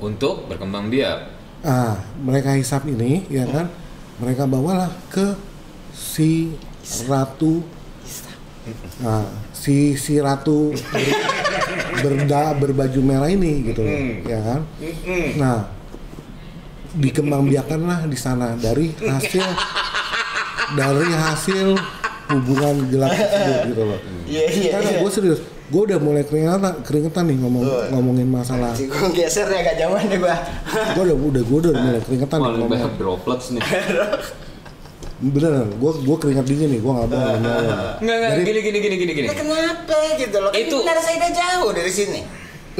[0.00, 1.36] untuk berkembang biak.
[1.60, 3.68] Ah, mereka hisap ini, ya kan?
[4.16, 5.36] Mereka bawalah ke
[6.00, 6.56] si
[7.06, 7.60] ratu.
[9.00, 11.20] Nah, si si ratu ber-
[12.00, 14.60] berda berbaju merah ini gitu loh, ya kan?
[15.36, 15.58] Nah,
[16.92, 19.44] dikembangbiakanlah di sana dari hasil
[20.74, 21.66] dari hasil
[22.30, 23.98] hubungan gelap tersebut gitu loh.
[24.24, 24.70] Iya iya.
[24.78, 25.00] Karena iya.
[25.02, 28.70] gue serius, gue udah mulai keringetan, keringetan nih ngomong ngomongin masalah.
[28.78, 30.36] Si gue geser ya gak jauhan deh gua.
[30.94, 32.70] Gue udah udah gue udah mulai keringetan nih Paling ngomong.
[32.70, 33.62] banyak droplets nih.
[35.20, 37.38] Bener, gue gue keringet dingin nih, gue nggak bohong.
[37.38, 37.80] nggak bohong.
[38.00, 39.26] Enggak enggak Jadi- gini gini gini gini gini.
[39.28, 40.50] Ya kenapa gitu loh?
[40.50, 42.20] Kan Itu- udah jauh dari sini.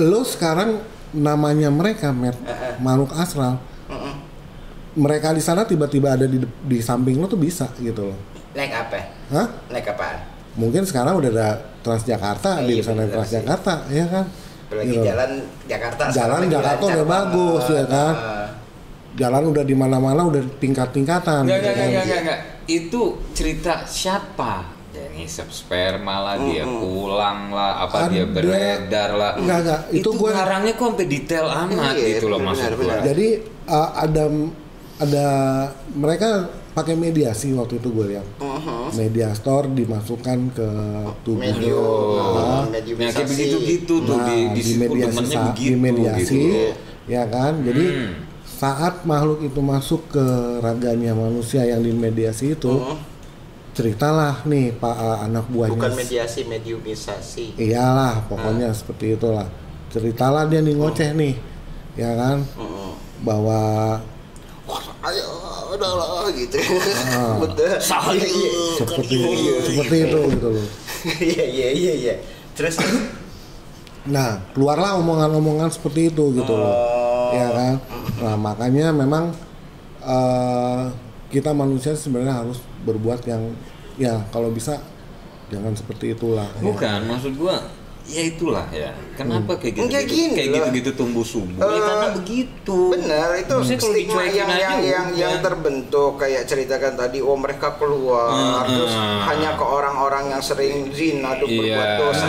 [0.00, 0.80] Lo sekarang
[1.12, 2.40] namanya mereka, Matt,
[2.78, 3.60] makhluk astral.
[4.90, 8.18] Mereka di sana tiba-tiba ada di di samping lo tuh bisa gitu loh.
[8.56, 8.98] Naik apa?
[9.30, 9.46] Hah?
[9.70, 10.18] Naik apaan?
[10.58, 11.48] Mungkin sekarang udah ada
[11.80, 14.26] Transjakarta, Oh, di iya, sana Transjakarta, ya kan?
[14.66, 15.04] Apalagi Gitu.
[15.06, 15.30] jalan
[15.64, 16.02] Jakarta.
[16.10, 18.14] Jalan lagi Jakarta udah bagus, ya kan?
[19.20, 21.44] Jalan udah di mana-mana udah tingkat-tingkatan.
[21.44, 21.86] Enggak gitu enggak kan.
[21.86, 22.38] enggak enggak enggak.
[22.64, 24.52] Itu cerita siapa?
[24.90, 29.30] Dia ngisep sperma lah, dia pulang lah, apa dia Ada- beredar lah.
[29.36, 29.80] Enggak, enggak.
[29.90, 32.80] Itu Itu, gua- ngarangnya kok sampai detail amat Iya, gitu loh benar, maksud gua.
[32.80, 32.98] benar.
[33.04, 33.26] Jadi
[33.68, 34.24] uh, ada
[34.98, 35.26] ada
[35.90, 36.28] mereka
[36.70, 38.26] pakai mediasi waktu itu gue lihat.
[38.36, 38.94] Mhm.
[38.94, 40.68] Media store dimasukkan ke
[41.20, 41.40] tubuh.
[41.40, 45.76] Medium, Nah, medium Nah, kayak begitu-gitu tuh Nah, di, di, situ mediasi sa- begitu di
[45.76, 46.70] mediasi gitu.
[47.06, 48.12] ya kan jadi Hmm.
[48.60, 50.24] Saat makhluk itu masuk ke
[50.60, 52.96] raganya manusia yang dimediasi itu Mhm.
[53.72, 57.56] ceritalah nih pak uh, anak buahnya Bukan mediasi, mediumisasi.
[57.56, 58.76] iyalah pokoknya Hmm.
[58.76, 59.48] seperti itulah
[59.88, 61.34] ceritalah dia nih ngoceh nih
[61.96, 62.90] ya kan Mhm.
[63.24, 63.60] bahwa
[64.68, 65.26] Wah, ayo,
[65.72, 66.54] udah lah gitu.
[67.10, 67.34] Ah.
[67.42, 67.74] Betul.
[67.82, 68.22] Saya.
[68.22, 70.06] Iya, seperti iya, seperti iya.
[70.06, 70.66] itu gitu loh
[71.18, 72.14] Iya, iya, iya, iya.
[72.54, 72.76] Terus
[74.00, 76.72] Nah, keluarlah omongan-omongan seperti itu gitu loh.
[77.32, 77.74] Ya kan?
[78.20, 79.34] Nah, makanya memang
[80.02, 80.84] eh,
[81.30, 83.54] kita manusia sebenarnya harus berbuat yang
[84.00, 84.80] ya kalau bisa
[85.50, 86.46] jangan seperti itulah.
[86.58, 86.62] ya.
[86.64, 87.58] Bukan, maksud gua
[88.06, 88.90] ya itulah ya.
[89.12, 89.84] Kenapa kayak gitu?
[89.84, 90.56] Enggak gini kayak loh.
[90.56, 91.60] gitu-gitu tumbuh subur?
[91.60, 92.78] ya Eh, karena begitu.
[92.90, 97.34] Benar, itu Maksudnya kalau stigma yang aja yang yang, yang terbentuk kayak ceritakan tadi, oh
[97.34, 99.20] mereka keluar Hmm, terus hmm.
[99.26, 101.98] hanya ke orang-orang yang sering zina atau berbuat Iya.
[101.98, 102.26] dosa.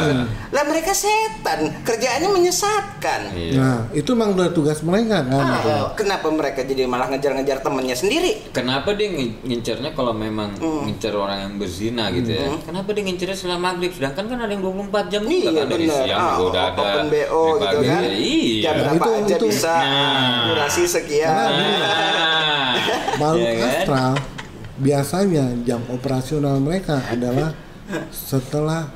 [0.50, 3.22] Lah mereka setan, kerjaannya menyesatkan.
[3.32, 3.54] Iya.
[3.56, 5.32] Nah, itu memang udah tugas mereka kan.
[5.32, 5.72] Ah, gitu.
[5.98, 8.52] kenapa mereka jadi malah ngejar-ngejar temennya sendiri?
[8.52, 10.84] Kenapa dia ngi- ngincernya kalau memang Hmm.
[10.84, 12.52] ngincer orang yang berzina gitu ya?
[12.62, 13.92] Kenapa dia ngincernya setelah maghrib?
[13.92, 16.04] Sedangkan kan ada yang 24 jam juga Iya kan dari benar.
[16.04, 16.82] siang Ah, udah ada.
[16.82, 18.02] open BO gitu kan.
[18.06, 18.62] Iya.
[18.62, 20.40] Jam berapa Itu- aja itu- bisa Nah.
[20.46, 21.32] durasi sekian.
[21.32, 22.74] Nah,
[23.18, 23.70] Makhluk ya kan?
[23.70, 24.14] astral
[24.78, 27.54] biasanya jam operasional mereka adalah
[28.10, 28.90] setelah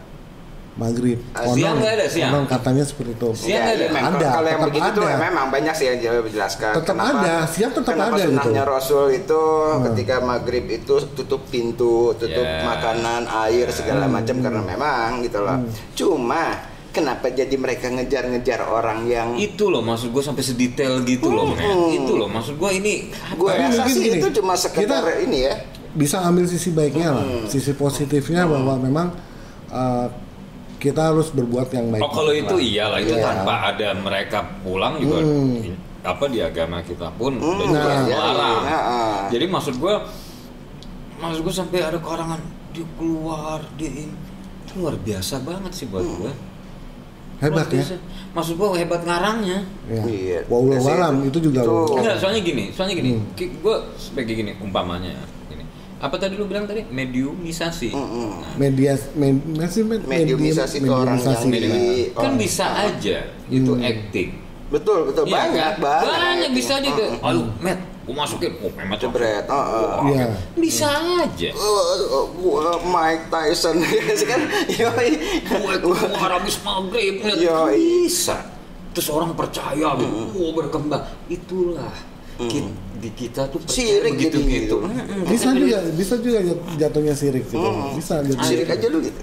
[0.76, 1.20] maghrib.
[1.32, 2.30] Ah, siang nggak ada, siang?
[2.30, 3.30] konon katanya seperti itu.
[3.34, 3.74] Siang Ya, ada?
[3.78, 4.14] iya, memang.
[4.14, 5.18] Ada, Kalau yang begitu tuh ada.
[5.22, 6.72] memang banyak sih yang jauh dijelaskan.
[6.76, 8.50] Tetap ada, siang tetap kenapa ada gitu.
[8.62, 9.42] Rasul itu
[9.86, 12.64] ketika maghrib itu tutup pintu, tutup Ya.
[12.66, 15.64] makanan, air segala macam karena memang gitu loh.
[15.94, 16.44] Cuma
[16.92, 21.92] kenapa jadi mereka ngejar-ngejar orang yang Itu loh maksud gue sampai sedetail gitu loh, men.
[21.94, 22.94] Itu loh maksud gue ini
[23.34, 25.56] gue Tapi rasa sih gini, itu cuma sekedar kita- ini ya.
[25.94, 27.48] bisa ambil sisi baiknya lah, Hmm.
[27.48, 29.08] sisi positifnya bahwa memang
[29.70, 30.08] uh,
[30.86, 32.02] kita harus berbuat yang baik.
[32.02, 33.26] Oh kalau itu iyalah itu Iya.
[33.26, 35.74] tanpa ada mereka pulang juga Hmm.
[36.06, 37.66] apa di agama kita pun Hmm, udah
[38.06, 38.60] juga nah.
[38.62, 39.22] Nah, ah.
[39.28, 40.06] Jadi maksud gua
[41.18, 42.38] maksud gua sampai ada keorangan
[42.70, 44.06] dia keluar ini
[44.62, 46.30] itu luar biasa banget sih buat gua.
[47.36, 47.98] Hebat Luar ya.
[48.32, 49.60] Maksud gua hebat ngarangnya.
[49.88, 50.04] Ya.
[50.06, 50.40] Iya.
[50.48, 51.60] Wallahu Iya sih, alam itu juga.
[51.64, 53.10] itu- Enggak, soalnya gini, soalnya gini.
[53.12, 53.26] Hmm.
[53.60, 55.26] Gua sebagai gini umpamanya ya.
[55.98, 56.84] Apa tadi lu bilang tadi?
[56.86, 57.90] Mediumisasi.
[57.90, 58.56] Mm-mm.
[58.56, 61.46] Media, med, masih med, Mediumisasi ke orang yang mediumisasi.
[61.46, 63.18] di- Medium- kan orang- bisa aja
[63.48, 63.84] itu Hmm.
[63.86, 64.30] acting.
[64.66, 65.84] Betul betul Iya banyak kan?
[66.04, 66.20] banyak.
[66.20, 67.10] banyak bisa aja tuh.
[67.12, 67.28] Mm-mm.
[67.28, 68.52] Ayo, Matt, gua masukin.
[68.60, 69.46] Oh, Matt Jebret.
[69.46, 69.64] Oh, oh.
[69.64, 70.26] Wah, Iya.
[70.54, 70.90] Bisa
[71.22, 71.50] aja.
[71.54, 73.76] Uh, gua Mike Tyson
[74.32, 75.10] kan yoi
[75.80, 77.24] Gue habis maghrib
[77.72, 78.36] bisa.
[78.92, 81.04] Terus orang percaya, oh berkembang.
[81.28, 81.92] Itulah
[82.38, 84.40] ki- di kita tuh Sirik gitu.
[84.42, 84.76] gitu.
[85.26, 87.60] Bisa juga, bisa juga jat- jatuhnya sirik gitu.
[87.94, 88.44] Bisa jatuhnya.
[88.44, 89.20] sirik aja lu gitu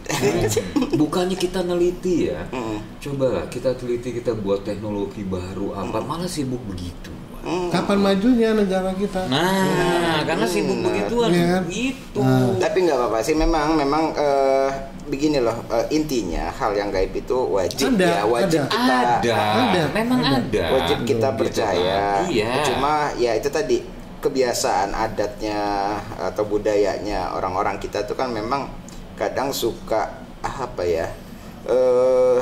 [1.01, 2.79] Bukannya kita neliti ya, Mm.
[3.01, 7.11] coba kita teliti kita buat teknologi baru apa, malah sibuk begitu.
[7.43, 9.27] Kapan majunya negara kita?
[9.27, 10.87] Nah, karena sibuk benar.
[10.89, 11.63] begituan, Iya kan?
[11.67, 12.21] gitu.
[12.21, 12.55] Nah.
[12.57, 14.69] tapi nggak apa-apa sih memang memang eh,
[15.05, 18.71] begini loh eh, intinya hal yang gaib itu wajib Ada, ya wajib ada.
[18.71, 20.39] kita Ada, Ada, memang ada.
[20.39, 20.65] ada.
[20.73, 22.31] wajib kita Gitu percaya kan.
[22.31, 22.51] Iya.
[22.63, 23.83] cuma ya itu tadi
[24.19, 25.61] kebiasaan adatnya
[26.17, 28.71] atau budayanya orang-orang kita tuh kan memang
[29.13, 31.11] kadang suka apa ya
[31.65, 32.39] eh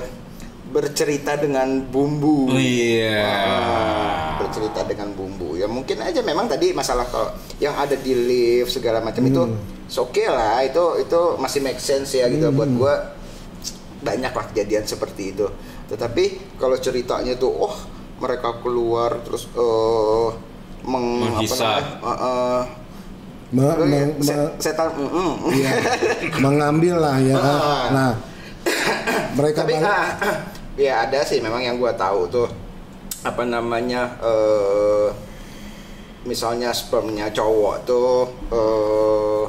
[0.71, 2.47] bercerita dengan bumbu.
[2.49, 3.27] Oh, iya.
[3.27, 5.55] Ah, bercerita dengan bumbu.
[5.55, 9.43] Ya mungkin aja memang tadi masalah kalau yang ada di lift segala macam itu
[9.93, 12.95] oke lah itu itu masih make sense ya gitu buat gua
[14.01, 15.51] banyak lah kejadian seperti itu.
[15.87, 17.75] Tetapi kalau ceritanya tuh oh
[18.17, 20.29] mereka keluar terus eh
[20.81, 21.61] meng, apa Menghisap.
[21.61, 22.63] namanya, eh, eh,
[23.51, 24.07] Me- Oh, iya.
[24.07, 25.35] me- me- Se- setan mm, mm.
[25.51, 25.71] iya,
[26.47, 27.59] mengambil lah ya kan.
[27.59, 27.85] Ah.
[27.91, 28.11] Nah,
[29.37, 30.09] mereka tapi balik- ah,
[30.81, 32.49] ya ada sih memang yang gua tahu tuh
[33.21, 35.09] apa namanya eh
[36.25, 39.45] misalnya spermnya cowok tuh eh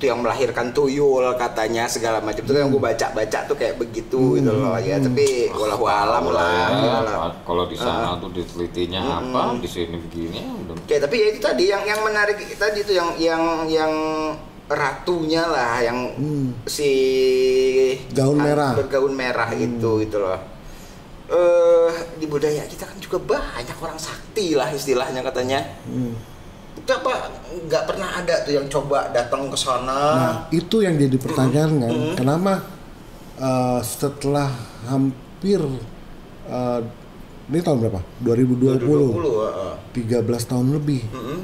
[0.00, 4.40] itu yang melahirkan tuyul katanya segala macam itu yang gue baca baca tuh kayak begitu
[4.40, 4.96] gitu loh ya.
[4.96, 6.96] Tapi walau alam lah Ya,
[7.44, 10.76] kalau di sana tuh ditelitinya apa, di sini begini udah.
[10.80, 13.92] Oke, tapi ya itu tadi yang yang menarik tadi itu yang yang yang
[14.70, 15.98] ratunya lah yang
[16.70, 16.90] si
[18.14, 18.78] Gaun merah.
[18.78, 20.38] bergaun merah itu gitu loh.
[21.26, 21.90] Eh
[22.22, 25.58] di budaya kita kan juga banyak orang sakti lah istilahnya katanya.
[25.90, 26.14] Hmm.
[26.78, 27.34] Itu apa
[27.66, 29.98] nggak pernah ada tuh yang coba datang ke sana?
[30.14, 31.92] Nah, itu yang jadi pertanyaan kan.
[32.14, 32.52] Kenapa
[33.42, 34.54] eh, setelah
[34.86, 35.58] hampir
[36.46, 36.80] eh,
[37.50, 38.00] ini tahun berapa?
[38.22, 38.86] 2020.
[38.86, 39.74] 2020, heeh.
[39.98, 41.02] 13 tahun lebih.
[41.10, 41.38] Mm-mm.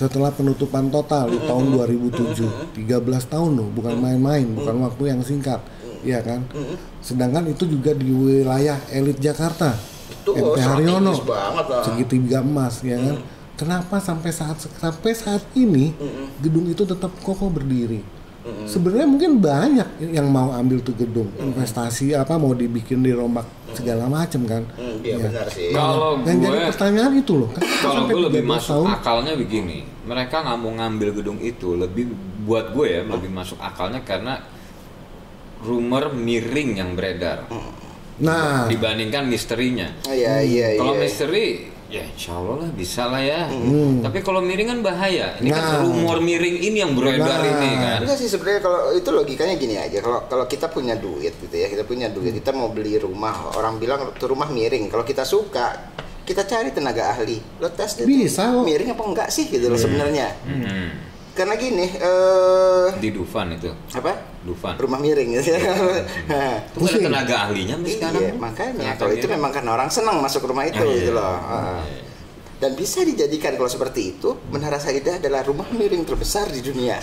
[0.00, 2.72] Setelah penutupan total di tahun 2007.
[2.72, 5.60] 13 tahun loh, bukan main-main, bukan waktu yang singkat.
[6.00, 6.48] Iya kan?
[7.04, 9.76] Sedangkan itu juga di wilayah elit Jakarta.
[10.08, 11.12] Itu oh, MT Haryono.
[11.12, 11.84] lah.
[11.84, 13.16] segitiga emas ya kan
[13.60, 15.92] kenapa sampai saat sampai saat ini
[16.40, 18.00] gedung itu tetap kokoh berdiri
[18.64, 21.28] sebenarnya mungkin banyak yang mau ambil tuh gedung.
[21.36, 24.62] Investasi apa mau dibikin dirombak segala macam kan?
[24.74, 25.26] Hmm, iya Ya.
[25.28, 25.70] benar sih.
[25.70, 28.88] Kalau dan jadi gue pertanyaan itu loh kenapa kalau sampai gue lebih 13 masuk tahun.
[28.96, 29.78] akalnya begini.
[30.02, 31.68] Mereka nggak mau ngambil gedung itu.
[31.74, 32.04] Lebih
[32.42, 34.40] buat gue ya lebih masuk akalnya karena
[35.60, 37.44] rumor miring yang beredar.
[38.20, 38.68] Nah.
[38.68, 39.88] Dibandingkan misterinya.
[40.04, 41.00] Oh, iya iya kalau iya.
[41.04, 41.46] misteri
[41.90, 43.50] ya insya Allah lah bisa lah ya
[44.00, 45.82] tapi kalau miring kan bahaya ini kan Nah.
[45.82, 47.50] rumor miring ini yang beredar Nah.
[47.50, 49.98] ini kan Enggak sih sebenarnya kalau itu logikanya gini aja.
[49.98, 53.76] Kalau kalau kita punya duit gitu ya, kita punya duit, kita mau beli rumah, orang
[53.76, 54.86] bilang tuh rumah miring.
[54.86, 57.42] Kalau kita suka, kita cari tenaga ahli.
[57.58, 60.30] Lo tes deh Bisa miring apa enggak sih gitu loh sebenarnya.
[60.42, 61.09] Hmm.
[61.30, 64.12] Karena gini, eh di Dufan itu apa?
[64.42, 65.52] Dufan Rumah miring gitu.
[66.30, 69.88] Nah, itu ada tenaga ahlinya mas sekarang Iya, makanya Tenaga kalau itu memang karena orang
[69.88, 70.96] senang masuk rumah itu Ah, iya.
[70.96, 71.34] gitu loh.
[71.38, 71.82] Ah.
[72.60, 77.00] Dan bisa dijadikan kalau seperti itu, Menara Saidah adalah rumah miring terbesar di dunia.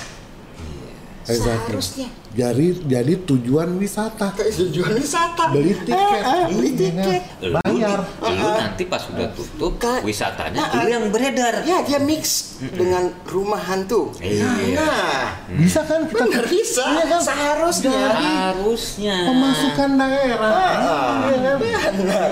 [1.27, 1.75] Exactly.
[1.75, 2.07] Seharusnya.
[2.29, 5.43] jadi jadi tujuan wisata Tujuan wisata.
[5.49, 7.21] beli tiket Ah, ah, beli Iya, tiket.
[7.43, 11.99] Lu, bayar lu nanti pas sudah tutup Ka- wisatanya Nah, lu yang beredar Ya, dia
[11.99, 14.13] mix dengan rumah hantu.
[14.17, 14.47] Iya.
[14.73, 15.23] Nah,
[15.53, 16.83] bisa kan kita benar bisa.
[16.85, 17.21] Iya kan?
[17.21, 17.97] Seharusnya.
[18.15, 21.93] harusnya pemasukan daerah Ah, Iya kan?
[21.93, 22.31] benar.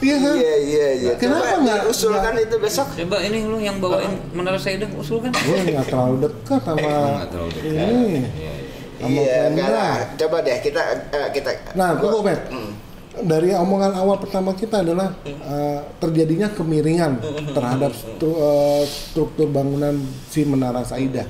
[0.00, 1.12] Iya kan Iya, iya, iya.
[1.14, 2.86] Kenapa nggak- usulkan itu besok?
[2.94, 6.92] coba ini lu yang bawain menara Saidah usul kan gue nggak terlalu dekat sama
[7.26, 8.52] terlalu dekat ini Iya, iya.
[8.98, 9.94] Iya, enggak.
[10.16, 12.40] Coba deh kita eh, kita Nah, tunggu Bet.
[12.48, 12.74] Hmm.
[13.18, 17.18] Dari omongan awal pertama kita adalah eh, terjadinya kemiringan
[17.48, 19.94] terhadap stru- eh, struktur bangunan
[20.24, 21.26] si Menara Saidah.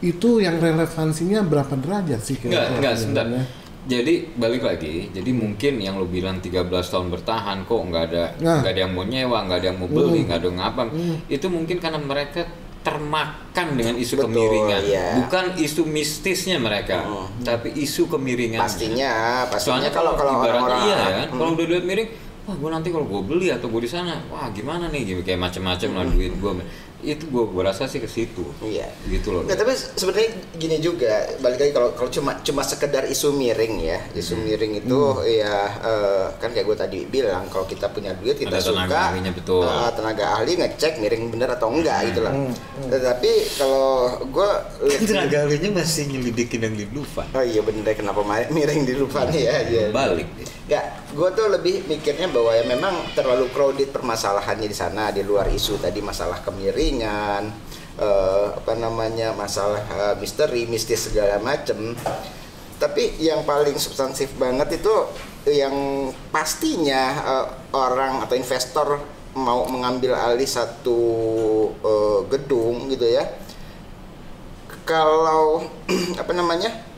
[0.00, 3.26] Itu yang relevansinya berapa derajat sih Enggak, kira-kira enggak, sebentar.
[3.80, 8.60] Jadi balik lagi, jadi mungkin yang lu bilang 13 tahun bertahan kok nggak ada Nah.
[8.60, 10.82] nggak ada yang mau nyewa, nggak ada yang mau beli, nggak ada yang ngapa.
[11.32, 12.44] Itu mungkin karena mereka
[12.80, 15.06] termakan dengan isu Betul, kemiringan, iya.
[15.20, 17.04] bukan isu mistisnya mereka,
[17.44, 18.56] tapi isu kemiringan.
[18.56, 22.08] pastinya, pastinya Soalnya kalau kalau orang-orang iya kan, kalau udah lihat miring,
[22.48, 25.88] wah gue nanti kalau gue beli atau gue di sana, wah gimana nih, kayak macam-macam
[25.92, 26.52] lah duit gue.
[27.02, 28.44] Itu gue gue rasa sih ke situ.
[28.60, 28.88] Iya.
[29.04, 29.42] Gitu loh.
[29.42, 33.98] Nggak, tapi sebenarnya gini juga balik lagi kalau kalau cuma cuma sekedar isu miring ya
[34.12, 34.44] isu Hmm.
[34.44, 38.62] miring itu ya eh, kan kayak gue tadi bilang kalau kita punya duit kita Ada
[38.62, 39.62] suka tenaga ahlinya, betul.
[39.62, 42.32] Hmm, eh, tenaga ahli ngecek miring bener atau enggak gitu lah
[42.86, 43.90] tetapi kalau
[44.26, 44.50] gue
[45.00, 47.26] Tenaga ahlinya masih nyelidikin yang di Dufan.
[47.30, 49.84] oh iya bener kenapa miring di lupa nih ya iya.
[49.90, 50.28] Balik.
[50.70, 50.84] Nggak,
[51.18, 55.82] gue tuh lebih mikirnya bahwa ya memang terlalu crowded permasalahannya di sana di luar isu
[55.82, 56.38] tadi masalah
[56.90, 57.54] kemiringan,
[58.02, 61.94] eh, apa namanya masalah eh, misteri, mistis segala macem.
[62.80, 64.94] Tapi yang paling substansif banget itu
[65.46, 68.98] yang pastinya eh, orang atau investor
[69.30, 71.00] mau mengambil alih satu
[71.78, 73.24] eh, gedung gitu ya.
[74.82, 75.62] Kalau
[76.20, 76.89] apa namanya?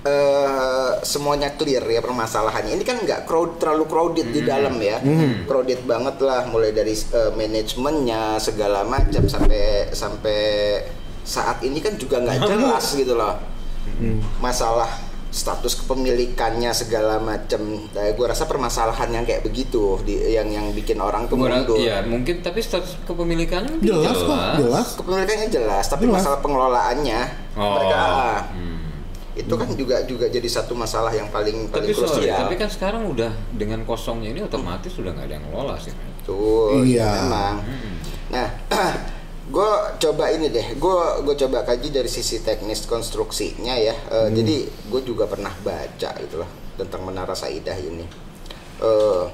[0.00, 2.72] Eh semuanya clear ya permasalahannya.
[2.72, 4.96] Ini kan nggak crowd terlalu crowded di dalam ya,
[5.44, 10.40] crowded banget lah, mulai dari eh, manajemennya segala macam sampai sampai
[11.20, 13.36] saat ini kan juga nggak jelas gitu loh.
[14.40, 14.88] Masalah
[15.30, 17.62] status kepemilikannya segala macam.
[17.94, 21.78] Nah, gue rasa permasalahan yang kayak begitu di, yang yang bikin orang tuh mundur.
[21.78, 24.86] Iya, mungkin tapi status kepemilikannya mungkin Jelas kok, jelas.
[24.98, 26.18] Kepemilikannya jelas, tapi Jelas.
[26.18, 27.20] masalah pengelolaannya
[27.50, 27.74] Oh.
[27.76, 28.69] mereka ah, hmm.
[29.40, 32.36] Itu kan juga juga jadi satu masalah yang paling Tapi paling sorry, krusial.
[32.38, 35.90] tapi kan sekarang udah dengan kosongnya ini otomatis sudah nggak ada yang ngelola sih.
[35.92, 37.00] Betul, Iya.
[37.00, 37.56] ya memang.
[38.30, 38.48] Nah,
[39.54, 43.96] gue coba ini deh, gue gue coba kaji dari sisi teknis konstruksinya ya.
[44.12, 48.06] Eh, Jadi gue juga pernah baca gitu loh tentang Menara Saidah ini.
[48.78, 49.24] Eh,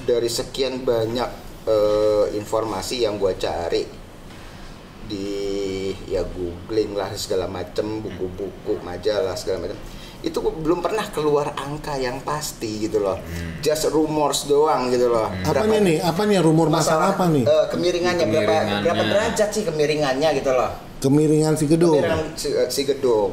[0.00, 1.28] dari sekian banyak
[1.62, 3.84] eh, informasi yang gue cari
[5.10, 9.76] di ya googling lah segala macem buku-buku majalah segala macam
[10.20, 13.16] itu belum pernah keluar angka yang pasti gitu loh.
[13.64, 15.32] Just rumors doang gitu loh.
[15.48, 15.96] Apanya nih?
[16.04, 17.48] Apanya rumor masalah apa nih?
[17.48, 18.44] eh, kemiringannya, berapa?
[18.44, 18.84] Kemiringannya.
[18.84, 20.70] berapa derajat sih kemiringannya gitu loh.
[21.00, 21.96] Kemiringan si gedung.
[21.96, 23.32] kemiringan si, eh, si gedung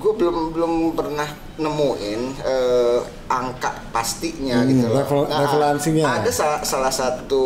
[0.00, 2.98] gue belum belum pernah nemuin eh,
[3.28, 6.04] angka pastinya Hmm, gitu loh revel- referensinya.
[6.16, 7.44] ada sa- salah satu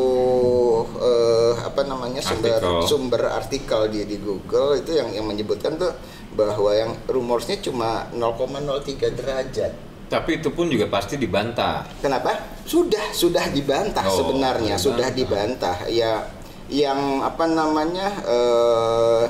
[0.96, 2.86] eh, apa namanya sumber Artikel.
[2.86, 5.90] sumber artikel di di Google itu yang yang menyebutkan tuh
[6.32, 9.72] bahwa yang rumorsnya cuma 0,03 derajat
[10.04, 11.82] Tapi itu pun juga pasti dibantah.
[11.98, 12.36] Kenapa?
[12.62, 15.88] Sudah, sudah dibantah Oh, sebenarnya, sudah dibantah.
[15.88, 16.28] Ya,
[16.66, 19.22] yang apa namanya, eh,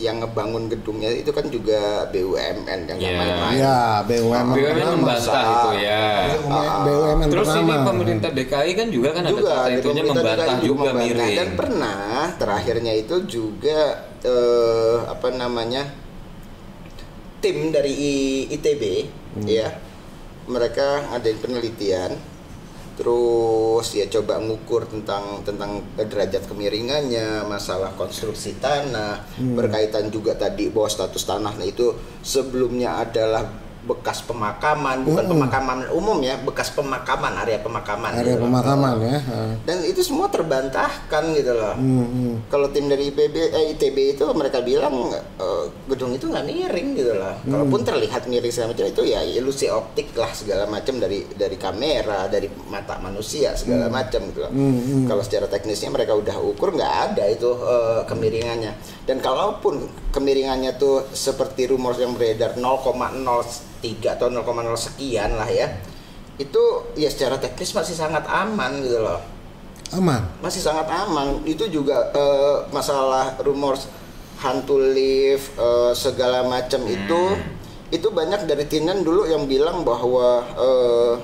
[0.00, 3.12] yang ngebangun gedungnya itu kan juga BUMN yang Iya.
[3.14, 3.56] main-main.
[3.56, 6.04] Ya, BUMN BUMN membantah itu ya.
[6.82, 10.64] BUMN Terus ini pemerintah DKI kan juga kan ada juga di itunya pemerintah membantah DKI
[10.64, 11.04] juga membantah.
[11.06, 11.36] miring.
[11.36, 12.02] Dan pernah
[12.34, 13.80] terakhirnya itu juga
[14.20, 15.82] eh, apa namanya
[17.38, 17.94] tim dari
[18.48, 18.82] ITB
[19.30, 19.46] Hmm.
[19.46, 19.68] ya
[20.44, 22.10] mereka ngadain penelitian
[23.00, 29.56] terus ya coba ngukur tentang tentang derajat kemiringannya masalah konstruksi tanah Hmm.
[29.56, 33.48] berkaitan juga tadi bahwa status tanah nah itu sebelumnya adalah
[33.80, 35.32] bekas pemakaman bukan Mm-mm.
[35.36, 38.44] pemakaman umum ya bekas pemakaman area pemakaman Area gitu loh.
[38.52, 39.18] pemakaman ya.
[39.18, 39.38] Ha.
[39.64, 42.34] dan itu semua terbantahkan gitu loh Hmm, hmm.
[42.46, 47.12] kalau tim dari IPB eh, ITB itu mereka bilang eh, gedung itu nggak miring gitu
[47.14, 47.34] loh.
[47.42, 52.26] Kalaupun terlihat miring segala macam itu ya ilusi optik lah segala macam dari dari kamera,
[52.26, 54.52] dari mata manusia segala macam gitu loh.
[54.52, 55.04] Hmm, hmm.
[55.06, 58.72] Kalau secara teknisnya mereka udah ukur nggak ada itu eh, kemiringannya.
[59.06, 59.74] Dan kalaupun
[60.10, 62.58] kemiringannya tuh seperti rumor yang beredar
[63.80, 64.44] 0,03 atau 0,0
[64.76, 65.68] sekian lah ya.
[66.40, 69.20] Itu ya secara teknis masih sangat aman gitu loh
[69.90, 70.22] Aman.
[70.38, 73.74] masih sangat aman itu juga eh, masalah rumor
[74.38, 77.22] hantu lift eh, segala macam itu
[77.90, 81.14] itu banyak dari Tinan dulu yang bilang bahwa eh,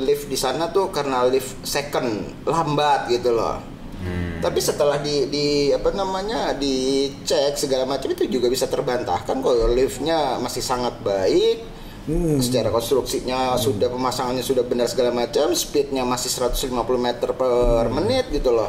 [0.00, 3.60] lift di sana tuh karena lift second lambat gitu loh
[4.02, 4.42] Hmm.
[4.42, 10.42] tapi setelah di, di apa namanya dicek segala macam itu juga bisa terbantahkan kalau liftnya
[10.42, 11.70] masih sangat baik
[12.02, 12.42] Hmm.
[12.42, 17.94] secara konstruksinya sudah pemasangannya sudah benar segala macam speednya masih 150 meter per Hmm.
[17.94, 18.66] menit gitu loh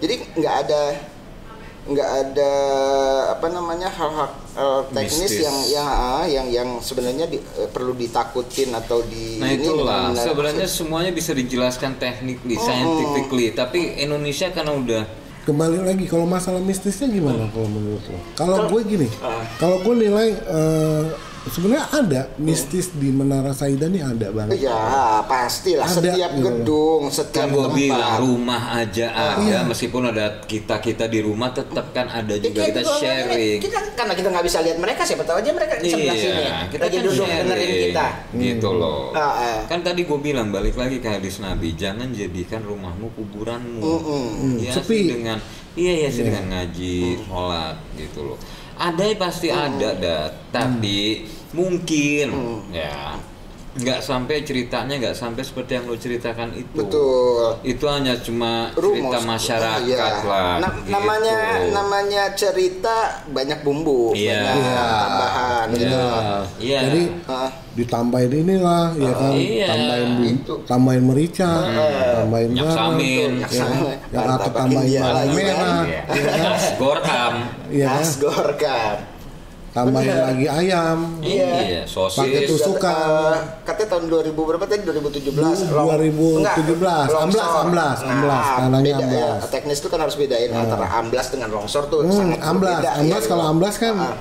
[0.00, 0.82] jadi nggak ada
[1.82, 2.52] nggak ada
[3.30, 5.40] apa namanya hal-hal hal teknis Mistis.
[5.40, 10.12] yang yang ah, yang yang sebenarnya di- eh, perlu ditakutin atau di Nah ini itulah
[10.12, 12.62] dengan- sebenarnya semuanya bisa dijelaskan technically, Oh.
[12.62, 15.04] scientifically, tapi Indonesia karena udah
[15.40, 18.18] Kembali lagi kalau masalah mistisnya gimana kalau menurut lo?
[18.34, 19.40] Kalau gue gini, Ah.
[19.56, 21.02] kalau gue nilai eh,
[21.42, 24.60] sebenarnya ada mistis di Menara Saida nih ada banget.
[24.60, 24.76] ya
[25.22, 26.44] pastilah Ada, setiap gitu.
[26.44, 29.58] gedung setiap kan gue tempat bilang rumah aja ada Iya.
[29.64, 33.58] meskipun ada kita kita di rumah tetap kan ada Ya, juga kayak kita gitu, sharing.
[33.58, 36.40] Kita karena kita nggak bisa lihat mereka siapa tahu aja mereka di sebelah sini.
[36.40, 37.40] Iya, kita lagi kan duduk sharing.
[37.40, 38.06] dengerin kita.
[38.30, 39.00] Gitu loh.
[39.10, 39.58] Ah, ah.
[39.64, 43.80] Kan tadi gue bilang balik lagi ke hadis Nabi, jangan jadikan rumahmu kuburanmu.
[43.80, 44.60] Mm-mm.
[44.60, 44.84] Ya Sepi.
[44.84, 45.38] sih dengan
[45.72, 48.38] iya ya sih dengan ngaji, sholat gitu loh.
[48.80, 52.32] Ada pasti ada dah, tapi mungkin
[52.72, 53.20] ya
[53.70, 56.74] nggak sampai ceritanya nggak sampai seperti yang lo ceritakan itu.
[56.74, 57.54] Betul.
[57.62, 59.30] Itu hanya cuma cerita Rumus.
[59.30, 60.26] masyarakat Iya.
[60.26, 60.54] lah.
[60.58, 60.90] Na- gitu.
[60.90, 61.36] namanya
[61.70, 62.96] namanya cerita
[63.30, 64.42] banyak bumbu, Iya.
[64.42, 64.82] banyak Iya.
[64.98, 65.86] tambahan gitu.
[65.86, 66.10] Iya.
[66.58, 66.78] Iya.
[66.82, 69.66] Jadi Ah, ditambahin inilah ya kan, iya.
[69.70, 70.54] tambahin bumbu, Itu.
[70.66, 71.50] tambahin merica,
[72.18, 73.30] tambahin Minyak garam, samin.
[73.38, 73.64] Minyak ya
[74.10, 75.22] yang atau tambahin merah,
[75.54, 75.84] kan?
[75.86, 76.02] Iya.
[76.10, 76.52] ya kan?
[76.74, 77.34] Gorkam.
[78.18, 78.94] Gorkam.
[79.70, 80.26] Tambahin Bener.
[80.26, 81.50] lagi ayam, Iya.
[81.62, 82.18] Iya, sosis.
[82.18, 83.34] Pakai tusukan.
[83.62, 85.30] Katanya tahun 2000 berapa tadi 2017
[85.62, 89.46] Du- 2017, Enggak, amblas, amblas, amblas, nah, tanahnya beda ya amblas.
[89.48, 93.22] teknis itu kan harus bedain antara amblas dengan longsor tuh Hmm, sangat amblas, berbeda, amblas
[93.24, 94.14] kalau amblas kan Ah,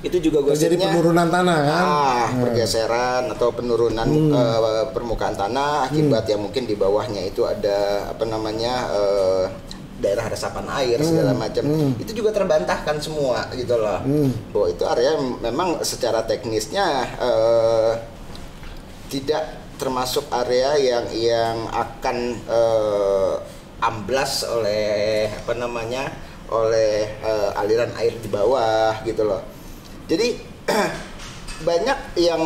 [0.00, 1.82] itu juga terjadi gosipnya penurunan tanah kan?
[1.82, 1.90] ah,
[2.30, 2.40] Nah.
[2.40, 4.32] pergeseran atau penurunan Hmm.
[4.32, 9.44] eh, permukaan tanah akibat yang mungkin di bawahnya itu ada apa namanya eh,
[10.00, 11.62] daerah resapan air segala macam.
[12.00, 14.00] Itu juga terbantahkan semua gitu loh.
[14.50, 16.86] Bahwa itu area memang secara teknisnya
[17.20, 17.92] eh,
[19.12, 19.44] tidak
[19.76, 22.16] termasuk area yang yang akan
[22.48, 23.34] eh,
[23.80, 26.08] amblas oleh apa namanya
[26.50, 29.44] oleh eh, aliran air di bawah gitu loh.
[30.08, 30.36] Jadi
[31.68, 32.42] banyak yang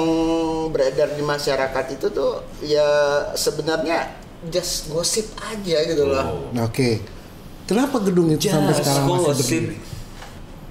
[0.75, 2.91] beredar di masyarakat itu tuh ya
[3.39, 4.11] sebenarnya
[4.51, 6.51] just gosip aja gitu loh.
[6.61, 7.14] Oke.
[7.65, 9.77] Kenapa gedung itu sampai Just sekarang masih berdiri?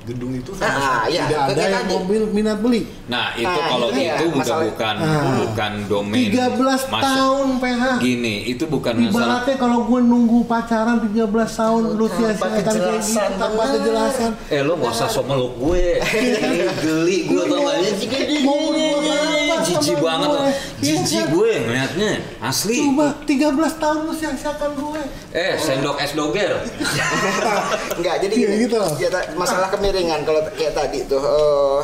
[0.04, 1.96] gedung itu Ah, ya, Tidak ada yang tadi.
[1.96, 2.84] mobil minat beli.
[3.08, 5.36] Nah, itu Nah, kalau ya, itu bukan masalah- bukan Ah.
[5.40, 7.08] bukan domain 13 masuk.
[7.08, 7.84] tahun PH.
[8.04, 11.24] Gini, itu bukan masalah Ibaratnya kalau gue nunggu pacaran 13
[11.56, 14.32] tahun lu Tanpa sia-siakan kayak gitu kejelasan, tanpa kejelasan.
[14.50, 15.86] Eh lo gak usah sok meluk gue
[16.84, 17.78] Geli gue tau gak
[18.44, 18.60] Mau
[19.86, 20.34] Jijik banget gue?
[20.34, 20.48] loh
[20.80, 23.44] Iya Jijik gue ngeliatnya Asli Coba 13
[23.78, 25.02] tahun lu sia-siakan gue.
[25.32, 26.52] Eh sendok es doger
[27.94, 28.92] Enggak, jadi Iya, gini, gitu loh.
[28.96, 31.80] ya, ta- masalah kemiringan kalau kayak tadi tuh eh,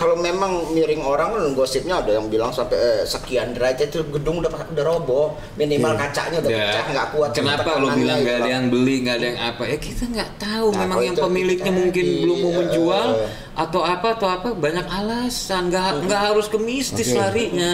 [0.00, 4.40] kalau memang miring orang kan gosipnya ada yang bilang sampai eh, sekian derajat itu gedung
[4.40, 6.00] udah udah roboh, minimal Iya.
[6.08, 9.14] kacanya udah Ya, pecah nggak kuat Kenapa lo bilang gitu gak ada yang beli, gak
[9.20, 9.62] ada yang apa?
[9.68, 10.66] Ya kita nggak tahu.
[10.72, 13.28] Nah, Memang yang pemiliknya mungkin belum mau eh, menjual eh.
[13.52, 15.62] atau apa atau apa banyak alasan.
[15.68, 17.20] Nggak nggak harus ke mistis Oke.
[17.20, 17.70] larinya.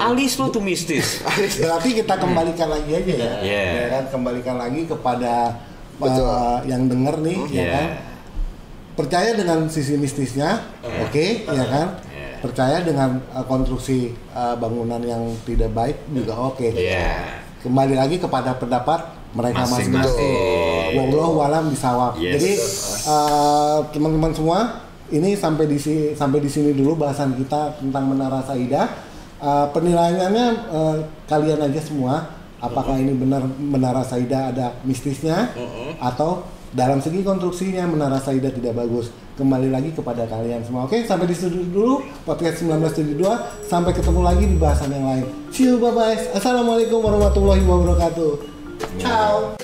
[0.00, 1.20] Alis lo tuh mistis.
[1.60, 3.32] Berarti kita kembalikan lagi aja ya.
[3.44, 3.62] Iya.
[3.68, 5.60] Ya kan kembalikan lagi kepada
[5.94, 6.24] Betul.
[6.24, 7.68] uh, yang denger nih ya Iya.
[7.68, 7.88] kan.
[8.94, 11.98] Percaya dengan sisi mistisnya, oke, ya kan?
[12.14, 12.38] Iya.
[12.38, 16.70] Percaya dengan uh, konstruksi uh, bangunan yang tidak baik juga oke.
[16.70, 17.42] Iya.
[17.58, 19.02] Kembali lagi kepada pendapat
[19.34, 20.94] mereka masing-masing.
[20.94, 22.22] Wallahu alam bisawab.
[22.22, 22.38] Yes.
[22.38, 22.52] Jadi
[23.10, 25.74] uh, teman-teman semua, ini sampai di
[26.14, 28.94] sampai di sini dulu bahasan kita tentang Menara Saida.
[29.42, 32.30] Uh, penilaiannya uh, kalian aja semua,
[32.62, 35.50] apakah ini benar Menara Saida ada mistisnya
[35.98, 39.14] atau dalam segi konstruksinya Menara Saida tidak bagus.
[39.38, 40.90] Kembali lagi kepada kalian semua.
[40.90, 43.66] Oke, sampai di situ dulu podcast 1972.
[43.66, 45.24] Sampai ketemu lagi di bahasan yang lain.
[45.54, 46.18] See you, bye bye.
[46.34, 48.30] Assalamualaikum warahmatullahi wabarakatuh.
[48.98, 49.54] Ciao.